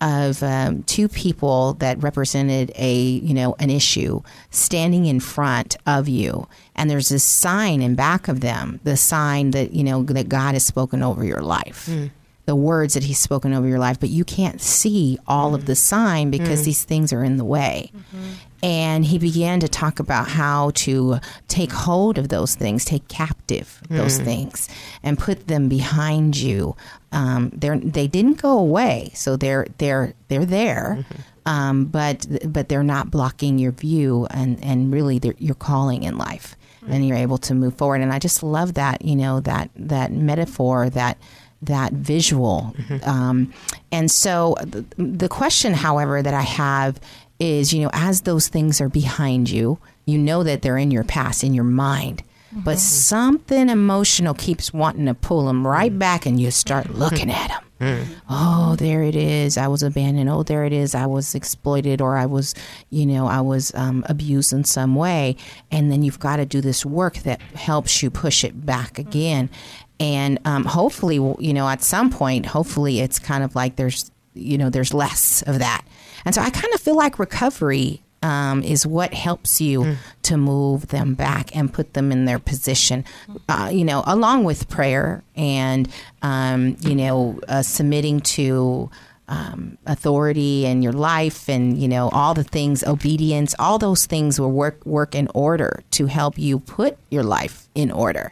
[0.00, 6.08] of um, two people that represented a you know an issue standing in front of
[6.08, 10.28] you, and there's this sign in back of them, the sign that you know that
[10.28, 11.86] God has spoken over your life.
[11.86, 12.06] Hmm.
[12.46, 15.66] The words that he's spoken over your life, but you can't see all of hmm.
[15.66, 16.64] the sign because hmm.
[16.66, 17.90] these things are in the way.
[17.96, 18.32] Mm-hmm.
[18.64, 23.82] And he began to talk about how to take hold of those things, take captive
[23.90, 24.68] those things,
[25.02, 26.74] and put them behind you.
[27.12, 31.04] Um, they're, they didn't go away, so they're they're they're there,
[31.44, 36.56] um, but but they're not blocking your view and and really your calling in life,
[36.88, 38.00] and you're able to move forward.
[38.00, 41.18] And I just love that you know that that metaphor that
[41.62, 42.74] that visual.
[43.04, 43.52] Um,
[43.90, 47.00] and so the, the question, however, that I have
[47.38, 51.04] is, you know, as those things are behind you, you know that they're in your
[51.04, 52.22] past, in your mind.
[52.56, 57.48] But something emotional keeps wanting to pull them right back, and you start looking at
[57.48, 57.60] them.
[58.30, 59.58] Oh, there it is.
[59.58, 60.30] I was abandoned.
[60.30, 60.94] Oh, there it is.
[60.94, 62.54] I was exploited, or I was,
[62.90, 65.36] you know, I was um, abused in some way.
[65.72, 69.50] And then you've got to do this work that helps you push it back again.
[69.98, 74.58] And um, hopefully, you know, at some point, hopefully, it's kind of like there's, you
[74.58, 75.84] know, there's less of that.
[76.24, 80.88] And so I kind of feel like recovery um, is what helps you to move
[80.88, 83.04] them back and put them in their position,
[83.48, 85.90] uh, you know, along with prayer and,
[86.22, 88.90] um, you know, uh, submitting to
[89.28, 94.40] um, authority and your life and, you know, all the things, obedience, all those things
[94.40, 98.30] will work, work in order to help you put your life in order.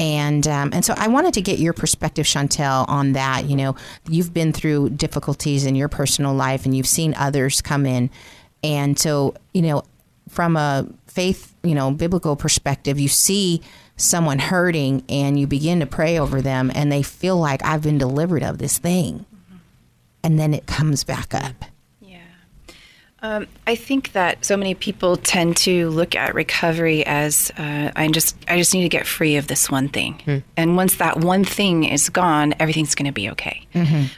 [0.00, 3.44] And um, and so I wanted to get your perspective, Chantel, on that.
[3.44, 3.76] You know,
[4.08, 8.08] you've been through difficulties in your personal life, and you've seen others come in,
[8.64, 9.82] and so you know,
[10.30, 13.60] from a faith, you know, biblical perspective, you see
[13.98, 17.98] someone hurting, and you begin to pray over them, and they feel like I've been
[17.98, 19.26] delivered of this thing,
[20.24, 21.66] and then it comes back up.
[23.22, 28.08] Um, I think that so many people tend to look at recovery as uh, I
[28.08, 31.44] just I just need to get free of this one thing, and once that one
[31.44, 33.66] thing is gone, everything's going to be okay.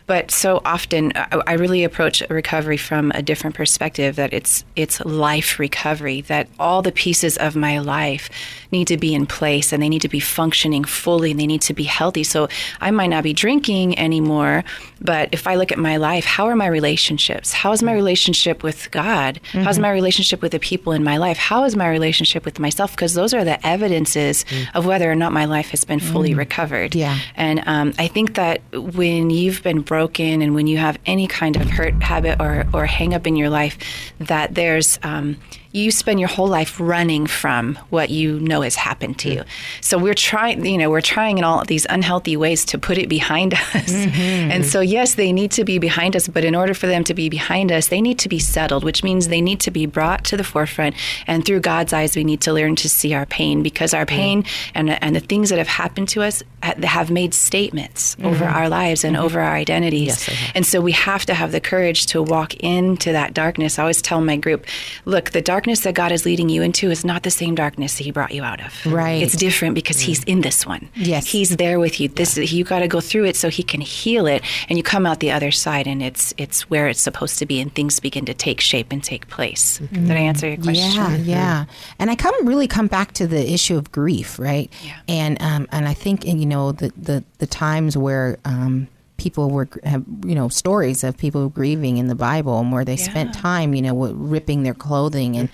[0.06, 4.14] But so often, I, I really approach recovery from a different perspective.
[4.16, 6.20] That it's it's life recovery.
[6.22, 8.30] That all the pieces of my life
[8.70, 11.62] need to be in place, and they need to be functioning fully, and they need
[11.62, 12.22] to be healthy.
[12.22, 12.48] So
[12.80, 14.62] I might not be drinking anymore,
[15.00, 17.52] but if I look at my life, how are my relationships?
[17.52, 19.40] How is my relationship with God?
[19.52, 21.37] How's my relationship with the people in my life?
[21.37, 22.92] How is my relationship with myself?
[22.92, 26.94] Because those are the evidences of whether or not my life has been fully recovered.
[26.94, 27.18] Yeah.
[27.35, 31.57] And um, I think that when you've been broken and when you have any kind
[31.57, 33.76] of hurt habit or, or hang up in your life,
[34.20, 34.98] that there's.
[35.02, 35.38] Um,
[35.72, 39.44] you spend your whole life running from what you know has happened to you.
[39.80, 43.08] So we're trying, you know, we're trying in all these unhealthy ways to put it
[43.08, 43.92] behind us.
[43.92, 44.50] Mm-hmm.
[44.50, 47.14] And so, yes, they need to be behind us, but in order for them to
[47.14, 50.24] be behind us, they need to be settled, which means they need to be brought
[50.24, 50.94] to the forefront.
[51.26, 54.44] And through God's eyes, we need to learn to see our pain because our pain
[54.74, 58.26] and, and the things that have happened to us have made statements mm-hmm.
[58.26, 59.24] over our lives and mm-hmm.
[59.24, 60.28] over our identities.
[60.28, 60.52] Yes.
[60.54, 63.78] And so we have to have the courage to walk into that darkness.
[63.78, 64.66] I always tell my group,
[65.04, 68.03] look, the darkness that God is leading you into is not the same darkness that
[68.03, 68.85] He brought you out of.
[68.85, 69.22] Right.
[69.22, 70.88] It's different because He's in this one.
[70.96, 71.31] Yes.
[71.31, 72.09] He's there with you.
[72.09, 75.07] This you got to go through it so He can heal it, and you come
[75.07, 78.25] out the other side, and it's it's where it's supposed to be, and things begin
[78.25, 79.79] to take shape and take place.
[79.92, 80.90] Did I answer your question?
[80.90, 81.64] Yeah, yeah.
[82.01, 84.68] And I come really come back to the issue of grief, right?
[84.83, 84.98] Yeah.
[85.07, 88.88] And um, and I think and you know the the, the times where um,
[89.22, 92.96] people were have you know stories of people grieving in the Bible and where they
[92.96, 93.94] spent time you know
[94.35, 95.48] ripping their clothing and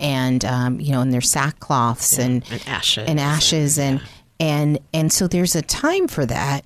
[0.00, 3.08] and um, you know in their sackcloths and And ashes.
[3.08, 4.00] and ashes and
[4.40, 6.64] and and so there's a time for that.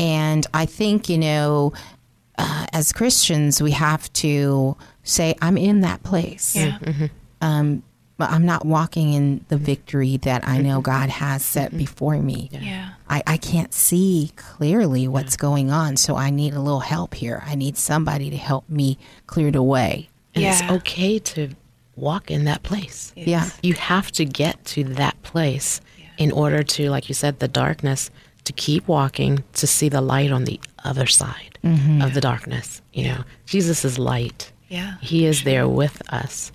[0.00, 1.72] And i think you know
[2.38, 6.56] uh, as christians we have to say i'm in that place.
[6.56, 6.78] Yeah.
[7.40, 7.82] um,
[8.22, 10.92] but i'm not walking in the victory that i know mm-hmm.
[10.92, 11.78] god has set mm-hmm.
[11.78, 12.48] before me.
[12.52, 12.90] Yeah.
[13.08, 17.42] I, I can't see clearly what's going on so i need a little help here.
[17.44, 20.08] I need somebody to help me clear the way.
[20.34, 20.52] And Yeah.
[20.52, 21.40] it's okay to
[21.96, 23.12] walk in that place.
[23.16, 23.50] yeah.
[23.62, 25.80] You have to get to that place
[26.16, 28.10] in order to, like you said, the darkness,
[28.44, 32.02] to keep walking, to see the light on the other side mm-hmm.
[32.02, 32.82] of the darkness.
[32.92, 34.52] You know, Jesus is light.
[34.68, 34.94] Yeah.
[35.00, 36.52] He is there with us,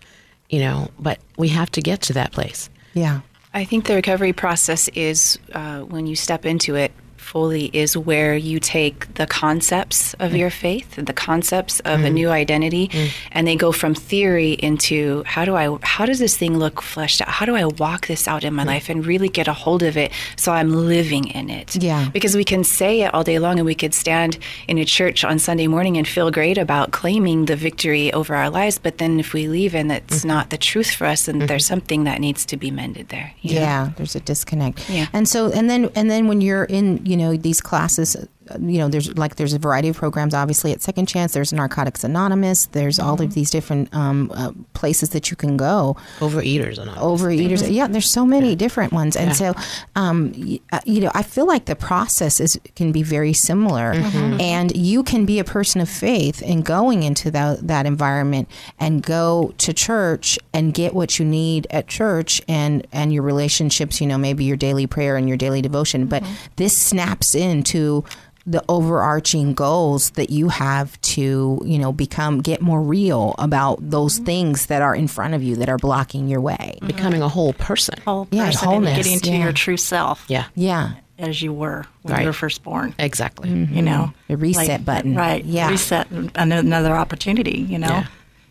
[0.49, 2.69] you know, but we have to get to that place.
[2.93, 3.21] yeah
[3.53, 6.91] I think the recovery process is uh, when you step into it
[7.27, 12.03] fully is where you take the concepts of your faith, and the concepts of a
[12.03, 12.13] mm-hmm.
[12.13, 13.09] new identity, mm.
[13.31, 17.21] and they go from theory into how do I how does this thing look fleshed
[17.21, 17.27] out?
[17.27, 18.67] How do I walk this out in my mm.
[18.67, 21.75] life and really get a hold of it so I'm living in it?
[21.75, 22.09] Yeah.
[22.13, 25.25] Because we can say it all day long and we could stand in a church
[25.25, 29.19] on Sunday morning and feel great about claiming the victory over our lives, but then
[29.19, 30.29] if we leave and it's mm-hmm.
[30.29, 31.73] not the truth for us, then there's mm-hmm.
[31.73, 33.33] something that needs to be mended there.
[33.55, 33.61] know?
[33.61, 34.89] Yeah, there's a disconnect.
[34.89, 35.07] Yeah.
[35.11, 38.15] And so, and then, and then when you're in, you know, these classes,
[38.60, 40.33] you know, there's like there's a variety of programs.
[40.33, 42.67] Obviously, at Second Chance, there's Narcotics Anonymous.
[42.67, 45.95] There's all of these different um, uh, places that you can go.
[46.19, 47.17] Overeaters all.
[47.17, 47.88] Overeaters, yeah.
[47.88, 49.53] There's so many different ones, and so,
[49.95, 53.91] um, y- uh, you know, I feel like the process is can be very similar,
[54.39, 59.01] and you can be a person of faith in going into that that environment and
[59.03, 63.99] go to church and get what you need at church and and your relationships.
[64.01, 66.23] You know, maybe your daily prayer and your daily devotion, but
[66.55, 68.03] this snaps into
[68.49, 74.15] the overarching goals that you have to, you know, become get more real about those
[74.15, 74.23] mm-hmm.
[74.25, 76.75] things that are in front of you that are blocking your way.
[76.77, 76.88] Mm-hmm.
[76.88, 77.99] Becoming a whole person.
[78.05, 79.43] Whole Yeah, person wholeness, getting to yeah.
[79.43, 80.91] your true self Yeah, Yeah.
[81.19, 82.21] as you were when Right.
[82.21, 82.95] you were first born.
[82.97, 83.49] exactly.
[83.49, 83.75] Mm-hmm.
[83.75, 85.13] You know, The reset button.
[85.13, 85.43] right?
[85.43, 85.69] Yeah.
[85.69, 87.65] reset another opportunity.
[87.69, 88.05] You know, Yeah.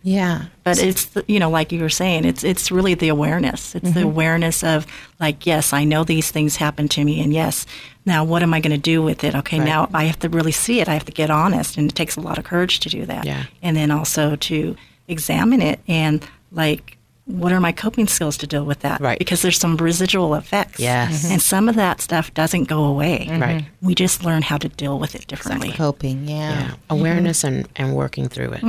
[0.07, 0.45] Yeah.
[0.63, 3.75] but it's you know, like you were saying, it's it's really the awareness.
[3.75, 4.07] It's the mm-hmm.
[4.07, 4.87] awareness of
[5.19, 7.65] like, yes, I know these things happen to me, and yes,
[8.05, 9.35] now what am I going to do with it?
[9.35, 10.87] Okay, now I have to really see it.
[10.87, 13.25] I have to get honest, and it takes a lot of courage to do that.
[13.25, 13.43] Yeah.
[13.61, 14.77] and then also to
[15.09, 16.93] examine it and like.
[17.29, 19.01] What are my coping skills to deal with that?
[19.01, 19.19] Right.
[19.19, 20.79] Because there's some residual effects.
[20.79, 21.25] Yes.
[21.25, 21.39] And mm-hmm.
[21.39, 23.27] some of that stuff doesn't go away.
[23.29, 23.41] Mm-hmm.
[23.41, 23.65] Right.
[23.81, 25.73] We just learn how to deal with it differently.
[25.73, 26.25] Coping.
[26.25, 26.51] Yeah.
[26.51, 28.63] Yeah, awareness and, and working through it.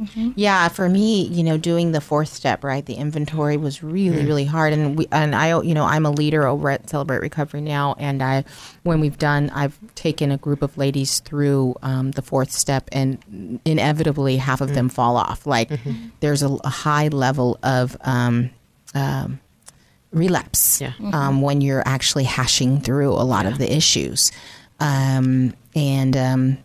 [0.00, 0.32] Mm-hmm.
[0.36, 4.24] Yeah, Yeah, for me, you know, doing the fourth step, right, the inventory was really,
[4.24, 4.72] really hard.
[4.72, 8.22] And we, and I, you know, I'm a leader over at Celebrate Recovery now, and
[8.22, 8.44] I,
[8.82, 13.60] when we've done, I've taken a group of ladies through um, the fourth step, and
[13.64, 15.46] inevitably half of them fall off.
[15.46, 15.70] Like,
[16.20, 18.50] there's a, a high level of um,
[18.94, 19.38] um,
[20.12, 20.92] relapse Yeah.
[21.12, 24.32] um, when you're actually hashing through a lot of the issues,
[24.80, 26.58] um, and.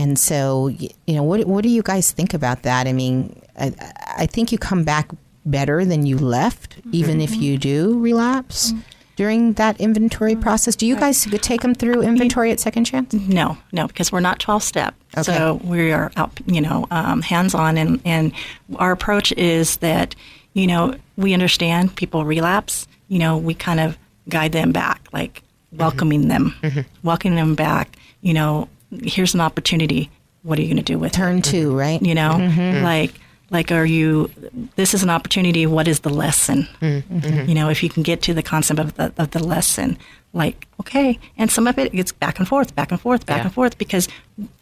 [0.00, 2.86] And so, you know, what what do you guys think about that?
[2.86, 3.74] I mean, I,
[4.16, 5.10] I think you come back
[5.44, 6.90] better than you left, mm-hmm.
[6.94, 8.80] even if you do relapse mm-hmm.
[9.16, 10.40] during that inventory mm-hmm.
[10.40, 10.74] process.
[10.74, 13.12] Do you guys take them through inventory at Second Chance?
[13.12, 14.94] No, no, because we're not 12 step.
[15.18, 15.22] Okay.
[15.22, 17.76] So we are out, you know, um, hands on.
[17.76, 18.32] And, and
[18.76, 20.14] our approach is that,
[20.54, 22.88] you know, we understand people relapse.
[23.08, 23.98] You know, we kind of
[24.30, 26.54] guide them back, like welcoming them,
[27.02, 27.96] welcoming them back.
[28.22, 28.68] You know,
[29.02, 30.10] here's an opportunity.
[30.42, 31.16] What are you going to do with it?
[31.16, 31.76] Turn two, mm-hmm.
[31.76, 32.02] right?
[32.02, 32.60] You know, mm-hmm.
[32.60, 32.84] Mm-hmm.
[32.84, 33.12] like,
[33.50, 34.30] like, are you?
[34.76, 35.66] This is an opportunity.
[35.66, 36.68] What is the lesson?
[36.80, 39.98] You know, if you can get to the concept of the of the lesson,
[40.32, 43.44] like, okay, and some of it gets back and forth, back and forth, back Yeah.
[43.44, 44.08] and forth, because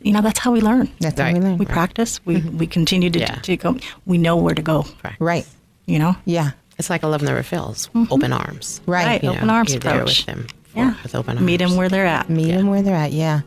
[0.00, 0.90] you know that's how we learn.
[1.00, 1.58] That's how we learn.
[1.58, 2.24] we practice.
[2.24, 3.34] We we continue to, Yeah.
[3.42, 3.76] to go.
[4.06, 4.86] We know where to go.
[5.20, 5.46] Right.
[5.86, 6.16] You know.
[6.24, 6.52] Yeah.
[6.78, 7.90] it's like a love never fails.
[8.10, 8.80] Open arms.
[8.86, 9.06] Right.
[9.06, 9.22] Right.
[9.22, 10.26] You Open know, arms you're there approach.
[10.26, 10.46] with them.
[10.64, 10.94] for- Yeah.
[11.02, 11.44] with open arms.
[11.46, 12.30] Meet them where they're at.
[12.30, 13.12] Meet them where they're at.
[13.12, 13.40] Yeah.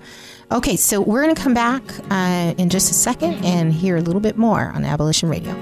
[0.52, 4.02] Okay, so we're going to come back uh, in just a second and hear a
[4.02, 5.56] little bit more on Abolition Radio.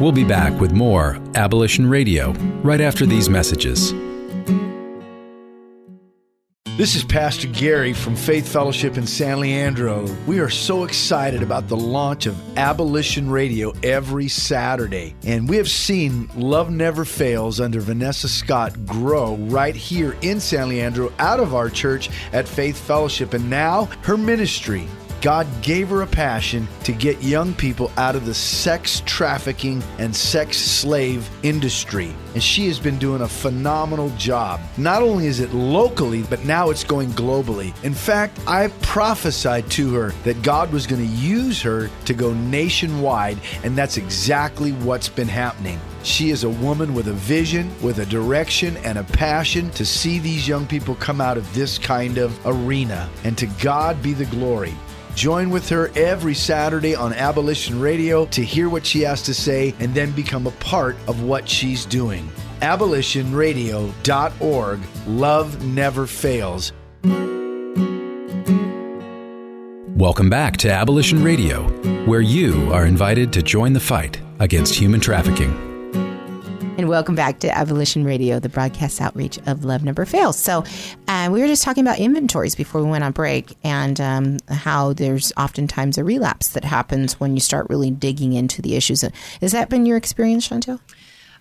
[0.00, 3.92] We'll be back with more Abolition Radio right after these messages.
[6.78, 10.06] This is Pastor Gary from Faith Fellowship in San Leandro.
[10.28, 15.16] We are so excited about the launch of Abolition Radio every Saturday.
[15.24, 20.68] And we have seen Love Never Fails under Vanessa Scott grow right here in San
[20.68, 23.34] Leandro out of our church at Faith Fellowship.
[23.34, 24.86] And now her ministry
[25.20, 30.14] God gave her a passion to get young people out of the sex trafficking and
[30.14, 32.14] sex slave industry.
[32.34, 34.60] And she has been doing a phenomenal job.
[34.76, 37.74] Not only is it locally, but now it's going globally.
[37.84, 42.32] In fact, I prophesied to her that God was going to use her to go
[42.34, 45.80] nationwide, and that's exactly what's been happening.
[46.04, 50.18] She is a woman with a vision, with a direction, and a passion to see
[50.18, 53.10] these young people come out of this kind of arena.
[53.24, 54.74] And to God be the glory.
[55.18, 59.74] Join with her every Saturday on Abolition Radio to hear what she has to say
[59.80, 62.30] and then become a part of what she's doing.
[62.60, 64.80] AbolitionRadio.org.
[65.08, 66.72] Love never fails.
[69.98, 71.64] Welcome back to Abolition Radio,
[72.06, 75.67] where you are invited to join the fight against human trafficking.
[76.78, 80.38] And welcome back to Abolition Radio, the broadcast outreach of Love Never Fails.
[80.38, 80.62] So,
[81.08, 84.92] uh, we were just talking about inventories before we went on break and um, how
[84.92, 89.00] there's oftentimes a relapse that happens when you start really digging into the issues.
[89.40, 90.78] Has that been your experience, Chantel?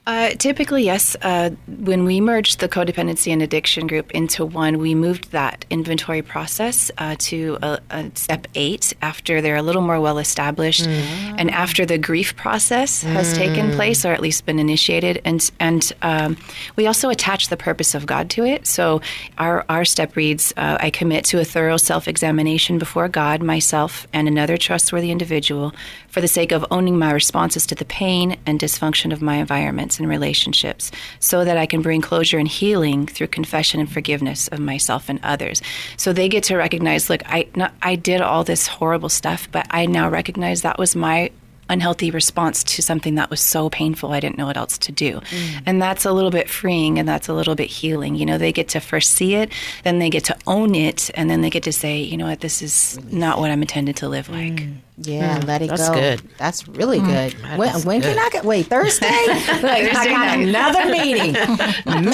[0.07, 1.17] Uh, typically, yes.
[1.21, 6.21] Uh, when we merged the codependency and addiction group into one, we moved that inventory
[6.21, 11.51] process uh, to a, a step eight after they're a little more well established, and
[11.51, 15.21] after the grief process has taken place or at least been initiated.
[15.25, 16.37] And and um,
[16.77, 18.65] we also attach the purpose of God to it.
[18.65, 19.01] So
[19.37, 24.07] our our step reads: uh, I commit to a thorough self examination before God, myself,
[24.13, 25.73] and another trustworthy individual
[26.17, 29.99] for the sake of owning my responses to the pain and dysfunction of my environments
[29.99, 30.89] and relationships
[31.19, 35.19] so that I can bring closure and healing through confession and forgiveness of myself and
[35.21, 35.61] others.
[35.95, 39.67] So they get to recognize, look, I, not, I did all this horrible stuff, but
[39.69, 41.29] I now recognize that was my
[41.69, 45.19] unhealthy response to something that was so painful I didn't know what else to do.
[45.19, 45.61] Mm.
[45.65, 48.15] And that's a little bit freeing and that's a little bit healing.
[48.15, 49.51] You know, they get to first see it,
[49.83, 52.39] then they get to own it, and then they get to say, you know what,
[52.39, 54.57] this is not what I'm intended to live mm.
[54.57, 54.67] like.
[54.99, 55.47] Yeah, mm.
[55.47, 55.93] let it that's go.
[55.93, 56.29] That's good.
[56.37, 57.33] That's really good.
[57.57, 58.17] When, That's when can.
[58.17, 58.43] I get?
[58.43, 59.05] Wait, Thursday?
[59.61, 61.33] like, I got another meeting.
[61.85, 62.13] Man,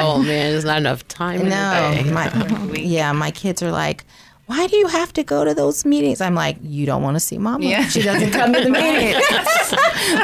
[0.00, 1.40] Oh man, there's not enough time.
[1.40, 2.10] in the no, day.
[2.10, 4.04] my, yeah, my kids are like.
[4.50, 6.20] Why do you have to go to those meetings?
[6.20, 7.64] I'm like, you don't want to see mama.
[7.64, 7.86] Yeah.
[7.86, 9.22] She doesn't come to the meetings.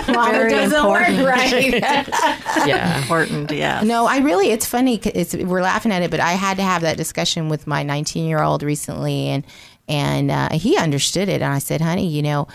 [0.09, 1.18] mama Very doesn't important.
[1.18, 1.72] work right.
[2.66, 2.99] yeah.
[3.03, 3.83] Important, yeah.
[3.85, 4.97] No, I really, it's funny.
[5.05, 8.27] It's, we're laughing at it, but I had to have that discussion with my 19
[8.27, 9.45] year old recently, and
[9.89, 11.41] and uh, he understood it.
[11.41, 12.49] And I said, "Honey, you know,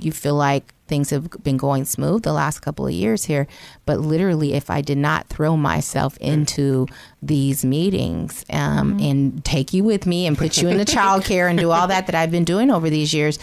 [0.00, 3.46] you feel like things have been going smooth the last couple of years here,
[3.86, 6.86] but literally, if I did not throw myself into
[7.22, 9.06] these meetings um, mm-hmm.
[9.06, 12.14] and take you with me and put you into childcare and do all that that
[12.14, 13.38] I've been doing over these years,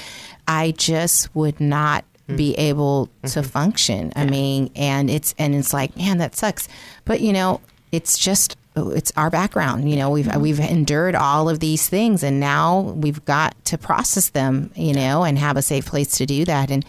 [0.48, 2.38] I just would not." Mm.
[2.38, 3.42] be able to mm-hmm.
[3.42, 4.14] function.
[4.16, 6.68] I mean, and it's and it's like, man, that sucks.
[7.04, 7.60] But you know,
[7.92, 9.90] it's just it's our background.
[9.90, 10.40] You know, we've mm-hmm.
[10.40, 14.72] we've endured all of these things, and now we've got to process them.
[14.76, 16.70] You know, and have a safe place to do that.
[16.70, 16.86] And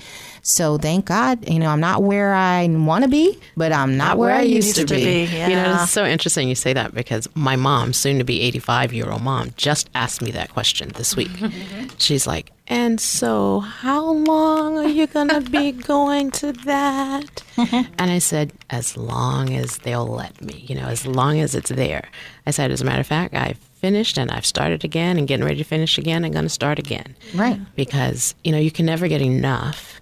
[0.50, 4.18] so, thank God, you know, I'm not where I want to be, but I'm not,
[4.18, 5.24] where, I used, to, be.
[5.24, 5.48] Yeah.
[5.48, 8.92] You know, it's so interesting you say that because my mom, soon to be 85
[8.92, 11.30] year old mom, just asked me that question this week.
[11.98, 17.42] She's like, and so how long are you going to be going to that?
[17.56, 21.70] and I said, as long as they'll let me, you know, as long as it's
[21.70, 22.08] there.
[22.46, 25.44] I said, as a matter of fact, I've finished and I've started again and getting
[25.44, 27.16] ready to finish again and going to start again.
[27.34, 27.58] Right.
[27.74, 29.99] Because, you know, you can never get enough.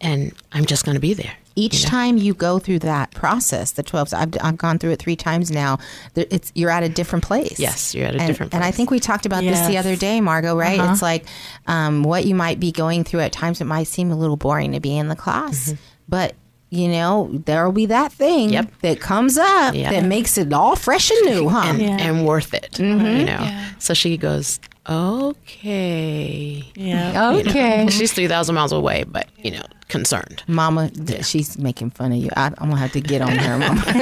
[0.00, 1.32] And I'm just going to be there.
[1.58, 5.16] Each time you go through that process, the 12, I've, I've gone through it three
[5.16, 5.78] times now.
[6.14, 7.58] It's you're at a different place.
[7.58, 8.58] Yes, you're at a and, different place.
[8.58, 10.54] And I think we talked about this the other day, Margot.
[10.54, 10.78] Right?
[10.78, 10.92] Uh-huh.
[10.92, 11.24] It's like
[11.66, 13.62] um, what you might be going through at times.
[13.62, 15.80] It might seem a little boring to be in the class, mm-hmm.
[16.10, 16.34] but
[16.68, 18.72] you know there will be that thing Yep.
[18.82, 19.92] that comes up Yeah.
[19.92, 21.62] that makes it all fresh and new, huh?
[21.64, 21.96] and, Yeah.
[22.00, 22.72] and worth it.
[22.72, 23.06] Mm-hmm.
[23.20, 23.64] You know.
[23.78, 26.62] So she goes, okay.
[26.74, 27.06] Yeah.
[27.06, 27.38] You know.
[27.40, 27.86] Okay.
[27.90, 30.42] She's three thousand miles away, but you know, concerned.
[30.46, 32.30] Mama, th- she's making fun of you.
[32.36, 33.82] I, I'm gonna have to get on her, Mama.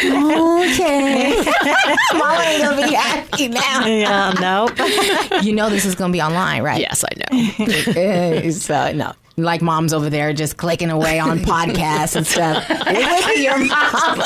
[0.00, 1.42] Okay,
[2.14, 3.86] Mama ain't gonna be happy now.
[3.86, 5.42] Yeah, nope.
[5.44, 6.80] You know this is gonna be online, right?
[6.80, 8.44] Yes, I know.
[8.46, 12.68] Uh, so no, like mom's over there just clicking away on podcasts and stuff.
[13.38, 14.22] Your mom,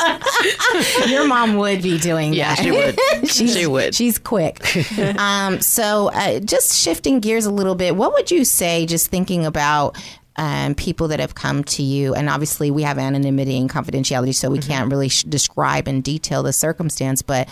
[1.09, 2.62] your mom would be doing Yeah, that.
[2.64, 3.30] she would.
[3.30, 3.94] she's, She would.
[3.94, 4.61] She's quick.
[5.18, 8.86] um, so, uh, just shifting gears a little bit, what would you say?
[8.86, 9.96] Just thinking about.
[10.36, 14.50] Um, people that have come to you, and obviously we have anonymity and confidentiality, so
[14.50, 17.22] we can't really sh- describe in detail the circumstance.
[17.22, 17.48] But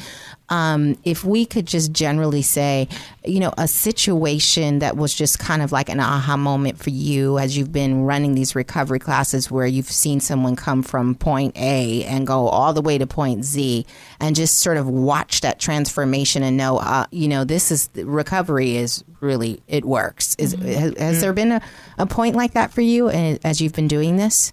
[0.53, 2.86] um, if we could just generally say,
[3.24, 7.38] you know, a situation that was just kind of like an aha moment for you
[7.38, 12.05] as you've been running these recovery classes where you've seen someone come from point A
[12.05, 13.86] and go all the way to point Z
[14.20, 18.76] and just sort of watch that transformation and know, uh, you know, this is recovery
[18.76, 20.34] is really, it works.
[20.34, 21.62] Is, has, has there been a,
[21.96, 24.53] a point like that for you as you've been doing this?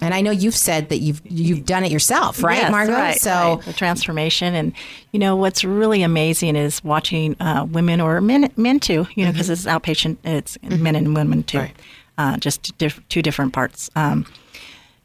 [0.00, 2.92] And I know you've said that you've you've done it yourself, right, Yes, Margot?
[2.94, 3.60] right, so right.
[3.62, 4.72] the transformation, and
[5.12, 9.06] you know what's really amazing is watching uh, women or men, men too.
[9.14, 11.76] You know, because it's outpatient, it's men and women too, Right.
[12.16, 13.90] uh, just diff- two different parts.
[13.94, 14.24] Um,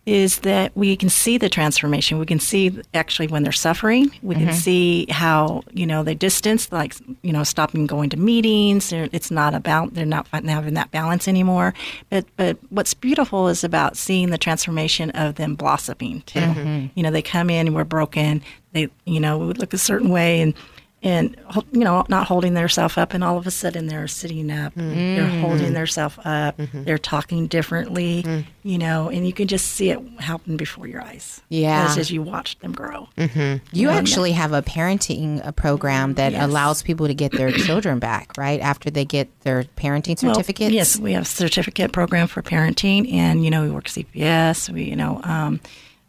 [0.07, 2.17] is that we can see the transformation.
[2.17, 4.09] We can see actually when they're suffering.
[4.23, 4.53] We can mm-hmm.
[4.53, 8.93] see how you know they distance, like you know, stopping going to meetings.
[8.93, 11.73] It's not about they're not having that balance anymore.
[12.09, 16.39] But but what's beautiful is about seeing the transformation of them blossoming too.
[16.39, 16.85] Mm-hmm.
[16.95, 18.41] You know, they come in and we're broken.
[18.71, 20.53] They you know we would look a certain way and.
[21.07, 21.37] And
[21.71, 25.15] you know not holding themselves up and all of a sudden they're sitting up mm.
[25.15, 25.73] they're holding mm.
[25.73, 26.83] themselves up mm-hmm.
[26.83, 28.45] they're talking differently mm.
[28.63, 31.87] you know and you can just see it happen before your eyes Yeah.
[31.89, 33.63] as, as you watch them grow mm-hmm.
[33.71, 36.43] You actually have a parenting uh, program that Yes.
[36.43, 38.59] allows people to get their children back, right?
[38.59, 40.73] After they get their parenting Well, certificates.
[40.73, 44.69] yes, we have a certificate program for parenting, and you know we work CPS.
[44.69, 45.59] We you know um,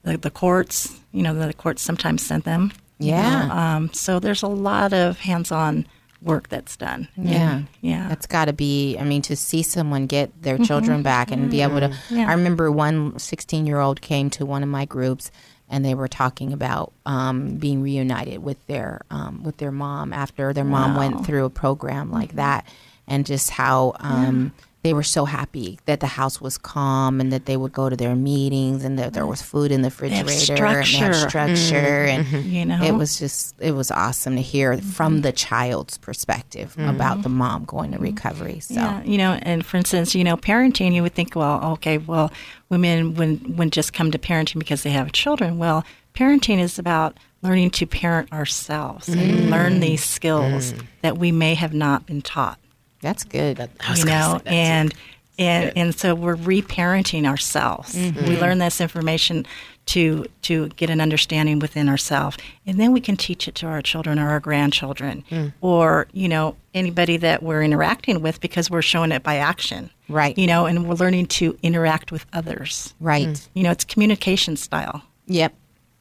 [0.03, 0.99] the the courts.
[1.13, 2.73] You know the courts sometimes send them.
[2.99, 3.47] You Yeah.
[3.47, 5.87] know, um, so there's a lot of hands-on
[6.21, 7.07] work that's done.
[7.17, 7.63] Yeah.
[7.81, 8.09] Yeah.
[8.09, 11.63] That's got to be, I mean, to see someone get their children back and be
[11.63, 11.95] able to.
[12.11, 12.29] Yeah.
[12.29, 15.31] I remember one 16 year old came to one of my groups
[15.69, 20.53] and they were talking about um, being reunited with their um, with their mom after
[20.53, 22.67] their mom went through a program like that
[23.07, 24.53] and just how um,
[24.83, 27.97] they were so happy that the house was calm and that they would go to
[27.97, 31.57] their meetings and that there was food in the have refrigerator and they had structure.
[31.57, 32.49] structure and mm-hmm.
[32.49, 32.83] You know?
[32.83, 35.23] it was just it was awesome to hear from mm-hmm.
[35.23, 36.89] the child's perspective mm-hmm.
[36.89, 40.37] about the mom going to recovery so Yeah, you know, and for instance, you know,
[40.37, 42.31] parenting, you would think, well, okay, well,
[42.69, 45.59] women wouldn't, wouldn't just come to parenting because they have children.
[45.59, 49.51] Well, parenting is about learning to parent ourselves and mm.
[49.51, 50.87] learn these skills mm.
[51.03, 52.59] that we may have not been taught.
[53.01, 53.61] That's good.
[53.61, 54.51] I was you know, say that too.
[54.51, 54.95] and
[55.39, 57.95] and and so we're reparenting ourselves.
[57.95, 58.29] Mm-hmm.
[58.29, 59.47] We learn this information
[59.87, 62.37] to to get an understanding within ourselves,
[62.67, 65.53] and then we can teach it to our children or our grandchildren, mm.
[65.61, 70.37] or you know anybody that we're interacting with because we're showing it by action, Right.
[70.39, 72.95] You know, and we're learning to interact with others.
[72.99, 73.29] right.
[73.29, 73.49] Mm.
[73.55, 75.03] You know, it's communication style.
[75.27, 75.55] yep.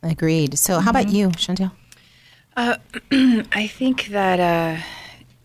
[0.04, 0.58] Agreed.
[0.60, 1.16] So how about mm-hmm.
[1.16, 1.72] you chantel?
[2.56, 2.78] Uh,
[3.52, 4.86] I think that, uh, I-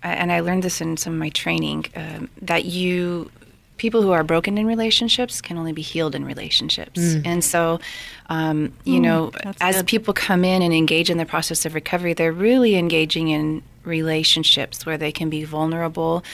[0.02, 3.30] and I learned this in some of my training, um, that you,
[3.76, 6.98] people who are broken in relationships can only be healed in relationships.
[7.24, 7.80] And so,
[8.28, 9.86] um, you know, as good.
[9.86, 14.86] people come in and engage in the process of recovery, they're really engaging in relationships
[14.86, 16.24] where they can be vulnerable.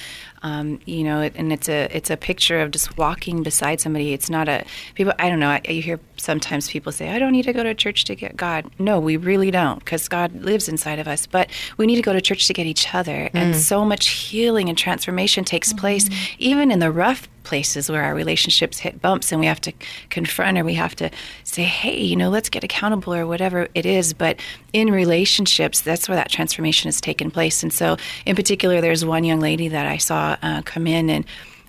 [0.42, 4.12] Um, you know, and it's a it's a picture of just walking beside somebody.
[4.12, 5.12] It's not a people.
[5.18, 5.48] I don't know.
[5.48, 8.36] I, you hear sometimes people say, "I don't need to go to church to get
[8.36, 11.26] God." No, we really don't, because God lives inside of us.
[11.26, 14.68] But we need to go to church to get each other, and so much healing
[14.68, 19.40] and transformation takes place, even in the rough places where our relationships hit bumps, and
[19.40, 19.72] we have to
[20.10, 21.10] confront or we have to
[21.44, 24.12] say, "Hey, you know, let's get accountable," or whatever it is.
[24.12, 24.38] But
[24.72, 27.62] in relationships, that's where that transformation has taken place.
[27.62, 27.96] And so,
[28.26, 31.24] in particular, there's one young lady that I saw uh, come in and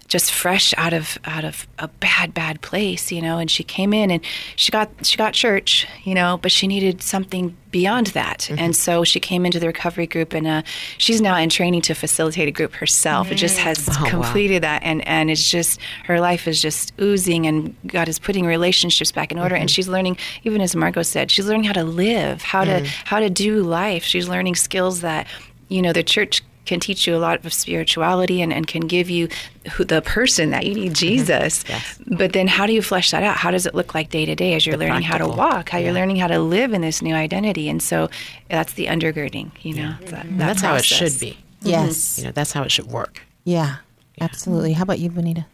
[0.10, 3.94] just fresh out of out of a bad bad place you know and she came
[3.94, 4.22] in and
[4.56, 8.40] she got she got church you know but she needed something beyond that.
[8.40, 8.60] Mm-hmm.
[8.60, 10.62] And so she came into the recovery group and uh,
[10.98, 13.32] she's now in training to facilitate a group herself.
[13.32, 14.10] It just has oh, wow.
[14.10, 14.84] completed that.
[14.84, 19.32] And and it's just her life is just oozing and god is putting relationships back
[19.32, 19.56] in order.
[19.56, 19.74] And mm-hmm.
[19.74, 22.86] she's learning even as margot said she's learning how to live how to mm.
[23.06, 24.04] how to do life.
[24.04, 25.28] She's learning skills that
[25.68, 29.10] you know the church can teach you a lot of spirituality and, and can give
[29.10, 29.28] you
[29.74, 31.64] who, the person that you need Jesus.
[32.08, 33.36] But then how do you flesh that out?
[33.44, 35.80] How does it look like day to day as you're learning how to walk, how
[35.80, 37.68] you're learning how to live in this new identity?
[37.68, 38.10] And so
[38.50, 39.96] that's the undergirding, you know.
[40.06, 41.38] that- that that's how it should be.
[41.62, 43.22] yes You know, that's how it should work.
[43.44, 43.78] yeah
[44.22, 45.46] absolutely how about you Benita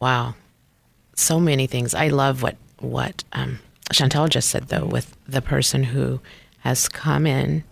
[0.00, 0.34] Wow,
[1.14, 1.94] so many things.
[1.94, 3.58] I love what what um,
[3.92, 6.20] Chantel just said though, with the person who
[6.60, 7.62] has come in,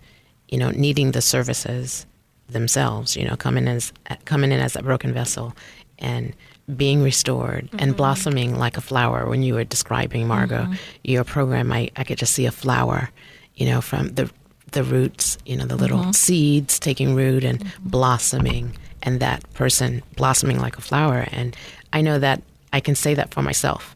[0.49, 2.05] you know, needing the services
[2.51, 3.15] themselves.
[3.15, 3.93] You know, coming as
[4.25, 5.55] coming in as a broken vessel
[5.97, 6.33] and
[6.75, 7.97] being restored and mm-hmm.
[7.97, 9.27] blossoming like a flower.
[9.27, 10.73] When you were describing Margot, mm-hmm.
[11.03, 13.09] your program, I, I could just see a flower.
[13.55, 14.31] You know, from the
[14.71, 16.11] the roots, you know, the little mm-hmm.
[16.11, 21.27] seeds taking root and blossoming, and that person blossoming like a flower.
[21.31, 21.55] And
[21.91, 22.41] I know that
[22.71, 23.95] I can say that for myself.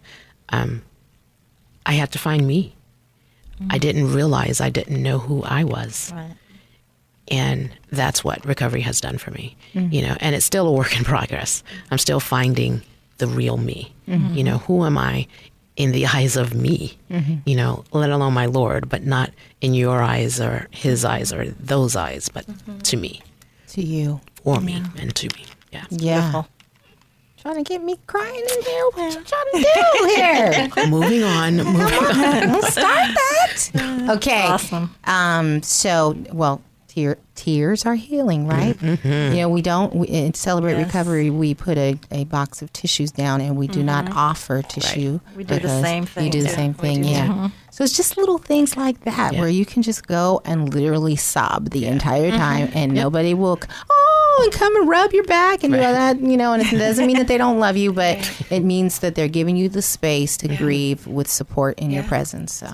[0.49, 0.82] Um,
[1.86, 2.76] I had to find me.
[3.70, 6.12] I didn't realize I didn't know who I was.
[7.30, 9.56] And that's what recovery has done for me.
[9.74, 9.94] Mm.
[9.94, 11.64] You know, and it's still a work in progress.
[11.92, 12.82] I'm still finding
[13.18, 13.94] the real me.
[14.08, 14.34] Mm-hmm.
[14.36, 15.28] You know, who am I
[15.76, 16.98] in the eyes of me?
[17.10, 17.36] Mm-hmm.
[17.46, 21.48] You know, let alone my Lord, but not in your eyes or his eyes or
[21.52, 22.80] those eyes, but mm-hmm.
[22.80, 23.22] to me,
[23.70, 25.46] to you for me, and to me.
[25.72, 25.86] Yeah.
[25.90, 26.44] yeah
[27.44, 30.06] trying to get me crying in here what you trying to do
[30.80, 31.58] here moving on.
[31.58, 32.48] Moving on.
[32.48, 33.70] Don't start that.
[34.10, 34.48] Okay.
[34.48, 34.94] Awesome.
[35.06, 35.62] Um.
[35.64, 36.62] So, well,
[36.94, 38.52] tear, tears are healing, mm-hmm.
[38.52, 38.78] right?
[38.78, 39.36] Mm-hmm.
[39.36, 41.30] You know, we don't we, in celebrate recovery.
[41.30, 43.88] We put a, a box of tissues down, and we do mm-hmm.
[43.88, 45.20] not offer tissue.
[45.36, 46.32] We do the same You thing.
[46.32, 47.50] do the Yeah, same thing, yeah.
[47.72, 49.39] So it's just little things like that Yeah.
[49.39, 53.60] where you can just go and literally sob the entire time, and nobody will.
[53.89, 56.62] Oh, oh, and come and rub your back and do all that, you know, and
[56.64, 58.18] it doesn't mean that they don't love you, but
[58.52, 62.54] it means that they're giving you the space to grieve with support in your presence.
[62.54, 62.68] So.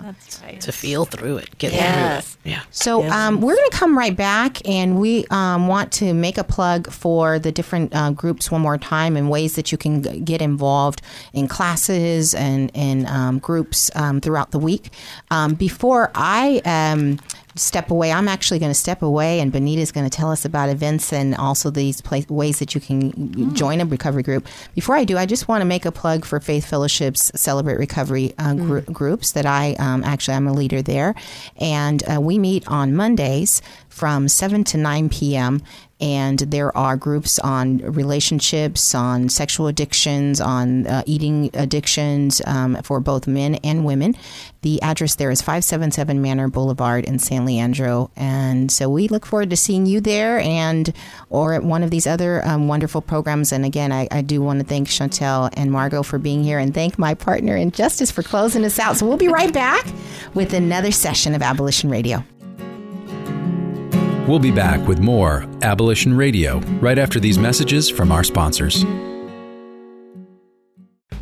[0.62, 2.36] to feel through it, get Yes.
[2.36, 2.56] through it.
[2.56, 2.62] Yeah.
[2.72, 6.44] So um, we're going to come right back, and we um, want to make a
[6.44, 10.20] plug for the different uh, groups one more time and ways that you can g-
[10.22, 11.02] get involved
[11.34, 14.92] in classes and in um, groups um, throughout the week.
[15.32, 17.20] Um, before I um,
[17.60, 20.46] step away, I'm actually going to step away, and Benita is going to tell us
[20.46, 24.48] about events and also these pla- ways that you can join a recovery group.
[24.76, 28.34] Before I do, I just want to make a plug for Faith Fellowship's Celebrate Recovery
[28.38, 31.16] uh, gr- groups that I um, actually I'm a leader there,
[31.58, 35.62] and uh, we meet on Mondays from 7 to 9 p.m.
[36.02, 43.02] And there are groups on relationships, on sexual addictions, on uh, eating addictions um, for
[43.02, 44.16] both men and women.
[44.62, 48.12] The address there is 577 Manor Boulevard in San Leandro.
[48.16, 50.94] And so we look forward to seeing you there and
[51.30, 53.52] or at one of these other um, wonderful programs.
[53.52, 56.74] And again, I, I do want to thank Chantel and Margot for being here and
[56.74, 58.96] thank my partner in Justice for closing us out.
[58.96, 59.86] So we'll be right back
[60.34, 62.24] with another session of Abolition Radio.
[64.30, 68.86] We'll be back with more Abolition Radio right after these messages from our sponsors.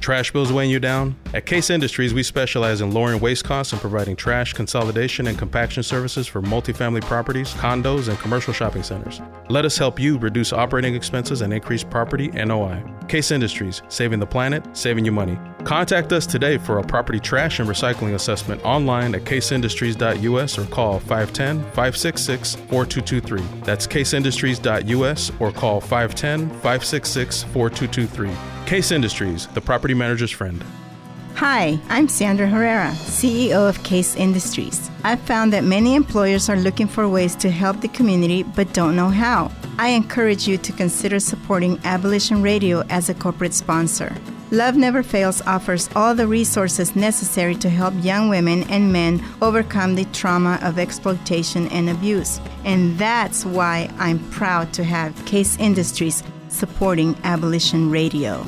[0.02, 1.16] Trash bills weighing you down?
[1.34, 5.84] At Case Industries, we specialize in lowering waste costs and providing trash consolidation and compaction
[5.84, 9.22] services for multifamily properties, condos, and commercial shopping centers.
[9.50, 12.84] Let us help you reduce operating expenses and increase property NOI.
[13.08, 15.40] Case Industries, saving the planet, saving you money.
[15.68, 20.98] Contact us today for a property trash and recycling assessment online at caseindustries.us or call
[20.98, 23.42] 510 566 4223.
[23.66, 28.32] That's caseindustries.us or call 510 566 4223.
[28.66, 30.64] Case Industries, the property manager's friend.
[31.36, 34.90] Hi, I'm Sandra Herrera, CEO of Case Industries.
[35.04, 38.96] I've found that many employers are looking for ways to help the community but don't
[38.96, 39.52] know how.
[39.78, 44.16] I encourage you to consider supporting Abolition Radio as a corporate sponsor.
[44.52, 49.94] Love Never Fails offers all the resources necessary to help young women and men overcome
[49.94, 52.40] the trauma of exploitation and abuse.
[52.64, 58.46] And that's why I'm proud to have Case Industries supporting Abolition Radio.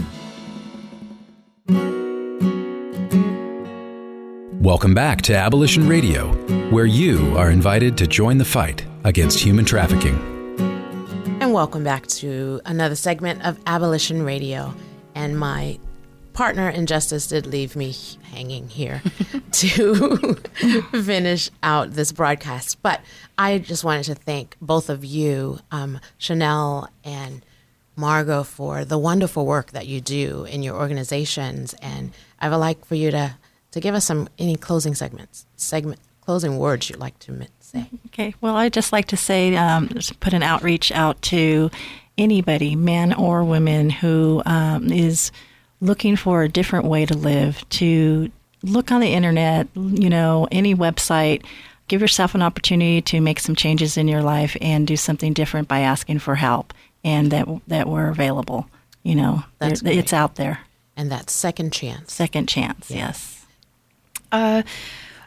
[4.62, 6.32] Welcome back to Abolition Radio,
[6.70, 10.16] where you are invited to join the fight against human trafficking.
[11.42, 14.74] And welcome back to another segment of Abolition Radio.
[15.14, 15.78] And my
[16.40, 17.94] partner in justice did leave me
[18.32, 19.02] hanging here
[19.52, 20.36] to
[21.04, 22.82] finish out this broadcast.
[22.82, 23.02] But
[23.38, 27.46] I just wanted to thank both of you, um, Chantel and
[27.98, 31.74] Margot, for the wonderful work that you do in your organizations.
[31.82, 33.36] And I would like for you to,
[33.72, 37.90] to give us some any closing segments, segment closing words you'd like to say.
[38.08, 38.34] Okay.
[38.40, 39.90] Well, I'd just like to say, um,
[40.22, 41.70] put an outreach out to
[42.18, 45.32] anybody, men or women, who um, is
[45.82, 47.68] looking for a different way to live.
[47.70, 48.32] To
[48.64, 51.44] look on the internet, you know, any website.
[51.88, 55.68] Give yourself an opportunity to make some changes in your life and do something different
[55.68, 56.74] by asking for help,
[57.04, 58.70] and that that we're available.
[59.04, 60.60] You know, That's There- it's out there.
[60.96, 62.14] And that second chance.
[62.14, 62.92] Second chance.
[62.92, 63.46] Yes.
[64.32, 64.64] Uh,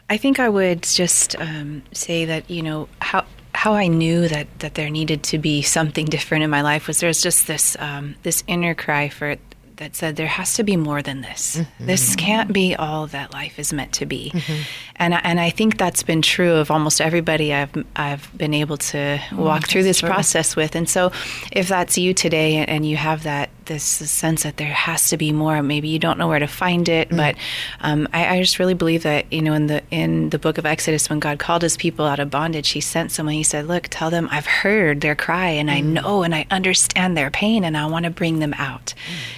[0.09, 3.25] I think I would just um, say that you know how
[3.55, 6.99] how I knew that that there needed to be something different in my life was
[6.99, 9.35] there's just this um, this inner cry for
[9.83, 11.57] that said there has to be more than this.
[11.57, 11.85] Mm-hmm.
[11.85, 14.61] This can't be all that life is meant to be, mm-hmm.
[14.95, 18.77] and I, and I think that's been true of almost everybody I've I've been able
[18.77, 20.75] to mm, walk through this process with.
[20.75, 21.11] And so,
[21.51, 25.31] if that's you today and you have that this sense that there has to be
[25.31, 27.35] more, maybe you don't know where to find it, but
[27.81, 30.65] um, I, I just really believe that you know in the in the book of
[30.65, 33.35] Exodus when God called His people out of bondage, He sent someone.
[33.35, 37.17] He said, "Look, tell them I've heard their cry and I know and I understand
[37.17, 38.93] their pain and I want to bring them out."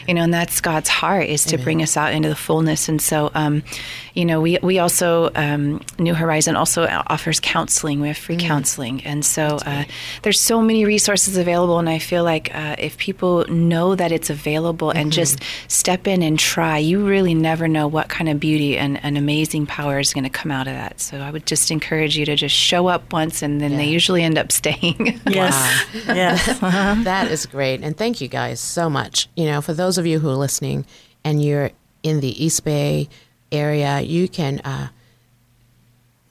[0.08, 2.90] You know, and that's God's heart is to bring us out into the fullness.
[2.90, 3.64] And so, um,
[4.14, 8.02] you know, we we also um, New Horizon also offers counseling.
[8.02, 9.84] We have free counseling, and so uh,
[10.22, 11.80] there's so many resources available.
[11.80, 16.24] And I feel like uh, if people know that it's available and just step in
[16.24, 20.14] and try, you really never know what kind of beauty and, and amazing power is
[20.14, 21.00] going to come out of that.
[21.00, 24.24] So I would just encourage you to just show up once, and then they usually
[24.24, 25.22] end up staying.
[25.28, 25.86] Yes.
[26.08, 26.48] yes.
[26.66, 26.96] Uh-huh.
[27.04, 27.84] That is great.
[27.84, 29.28] And thank you guys so much.
[29.36, 30.86] You know, for those of you who are listening
[31.24, 31.72] and you're
[32.04, 33.10] in the East Bay
[33.52, 34.90] area, you can uh,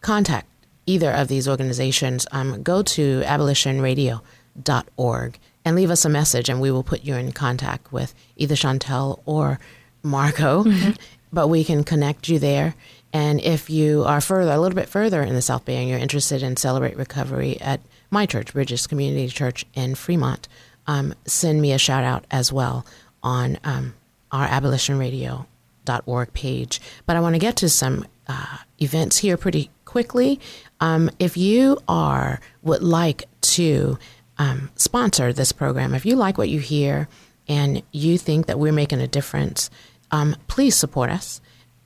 [0.01, 0.47] contact
[0.87, 2.27] either of these organizations.
[2.33, 7.33] Um, go to abolitionradio.org and leave us a message, and we will put you in
[7.33, 9.59] contact with either Chantel or
[10.03, 10.65] Margot.
[11.33, 12.77] But we can connect you there.
[13.13, 15.99] And if you are further, a little bit further in the South Bay, and you're
[15.99, 20.47] interested in Celebrate Recovery at my church, Bridges Community Church in Fremont,
[20.87, 22.87] um, send me a shout out as well
[23.21, 23.95] on um,
[24.31, 26.81] our abolitionradio.org page.
[27.05, 30.39] But I want to get to some uh, events here pretty quickly.
[30.81, 33.99] Um, if you are would like to
[34.39, 37.09] um, sponsor this program, if you like what you hear
[37.47, 39.71] and you think that we're making a difference,
[40.11, 41.41] um, please support us.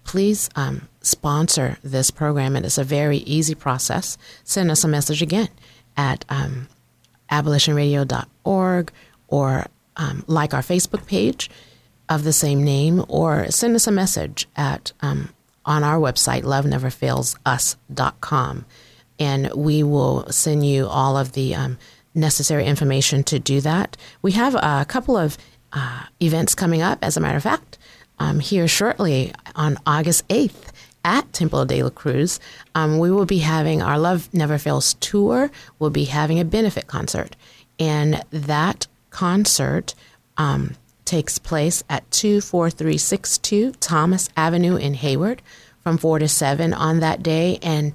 [0.05, 4.17] Please um, sponsor this program, and it's a very easy process.
[4.45, 5.49] Send us a message again
[5.97, 6.69] at um,
[7.31, 8.93] abolitionradio.org
[9.27, 11.51] or um, like our Facebook page
[12.09, 15.29] of the same name, or send us a message at um,
[15.67, 18.65] on our website, loveneverfailsus.com,
[19.19, 21.77] and we will send you all of the um,
[22.15, 23.97] necessary information to do that.
[24.23, 25.37] We have a couple of
[25.73, 27.79] uh, events coming up, as a matter of fact,
[28.19, 30.73] um, here shortly on August 8th
[31.05, 32.41] at Temple de la Cruz.
[32.75, 35.51] Um, we will be having our Love Never Fails tour.
[35.79, 37.37] We'll be having a benefit concert,
[37.79, 39.95] and that concert
[40.37, 45.43] um, takes place at 24362 Thomas Avenue in Hayward
[45.83, 47.59] from 4 to 7 on that day.
[47.63, 47.93] And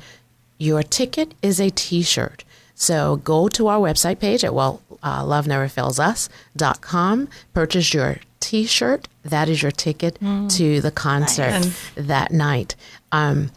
[0.58, 2.44] your ticket is a t shirt.
[2.84, 9.08] So go to our website page at well, uh, loveneverfailsus.com, purchase your t shirt.
[9.24, 11.92] That is your ticket mm, to the concert nice.
[11.96, 12.76] that night.
[13.14, 13.52] Um,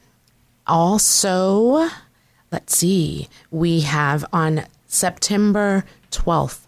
[0.64, 1.89] also,
[2.53, 6.61] let's see, we have on September 12th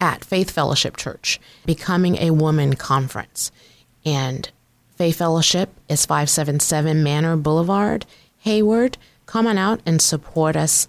[0.00, 3.52] at Faith Fellowship Church, Becoming a Woman Conference.
[4.04, 4.50] And
[4.96, 8.04] Faith Fellowship is 577 Manor Boulevard,
[8.38, 8.98] Hayward.
[9.26, 10.88] Come on out and support us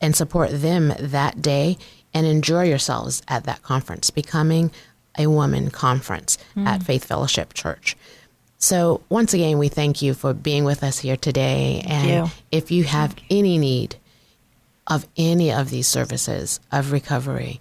[0.00, 1.78] and support them that day
[2.12, 4.70] and enjoy yourselves at that conference, Becoming
[5.18, 6.66] a Woman Conference mm.
[6.66, 7.96] at Faith Fellowship Church.
[8.58, 11.82] So, once again, we thank you for being with us here today.
[11.84, 12.32] Thank and you.
[12.50, 13.96] if you have any need
[14.86, 17.60] of any of these services of recovery,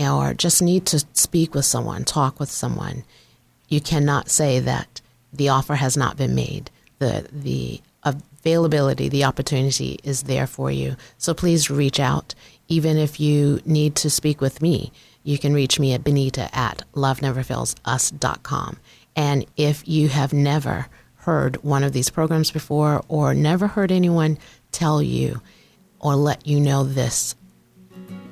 [0.00, 3.04] or just need to speak with someone, talk with someone,
[3.68, 5.00] you cannot say that
[5.32, 6.70] the offer has not been made.
[6.98, 7.80] The the
[8.40, 10.96] availability, the opportunity is there for you.
[11.16, 12.34] So please reach out.
[12.68, 16.84] Even if you need to speak with me, you can reach me at benita at
[16.94, 18.78] loveneverfailsus.com.
[19.16, 20.86] And if you have never
[21.16, 24.38] heard one of these programs before or never heard anyone
[24.72, 25.40] tell you
[26.00, 27.34] or let you know this,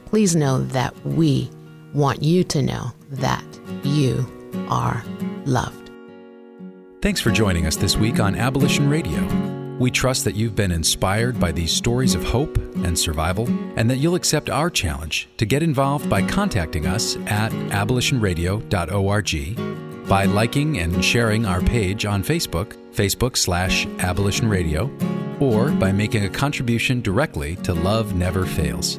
[0.07, 1.51] please know that we
[1.93, 3.45] want you to know that
[3.83, 4.25] you
[4.69, 5.03] are
[5.45, 5.91] loved.
[7.03, 9.56] Thanks for joining us this week on Abolition Radio.
[9.79, 13.47] We trust that you've been inspired by these stories of hope and survival,
[13.77, 20.25] and that you'll accept our challenge to get involved by contacting us at abolitionradio.org, by
[20.25, 24.91] liking and sharing our page on Facebook, Facebook slash Abolition Radio,
[25.41, 28.99] or by making a contribution directly to Love Never Fails.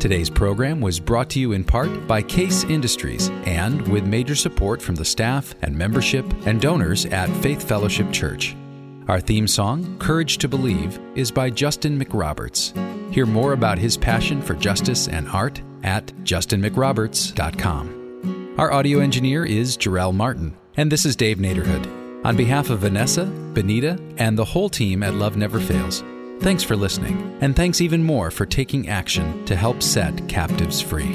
[0.00, 4.80] Today's program was brought to you in part by Case Industries and with major support
[4.80, 8.54] from the staff and membership and donors at Faith Fellowship Church.
[9.08, 12.72] Our theme song, Courage to Believe, is by Justin McRoberts.
[13.12, 18.54] Hear more about his passion for justice and art at justinmcroberts.com.
[18.56, 22.24] Our audio engineer is Jarrell Martin, and this is Dave Naderhood.
[22.24, 26.04] On behalf of Vanessa, Benita, and the whole team at Love Never Fails,
[26.40, 31.12] Thanks for listening, and thanks even more for taking action to help set captives free.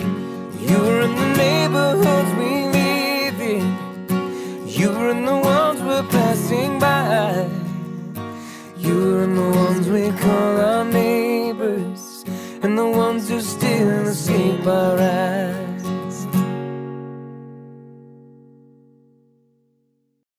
[0.59, 4.67] You're in the neighborhoods we live in.
[4.67, 7.49] You're in the ones we're passing by.
[8.77, 12.25] You're in the ones we call our neighbors,
[12.61, 15.72] and the ones who still sleep alright.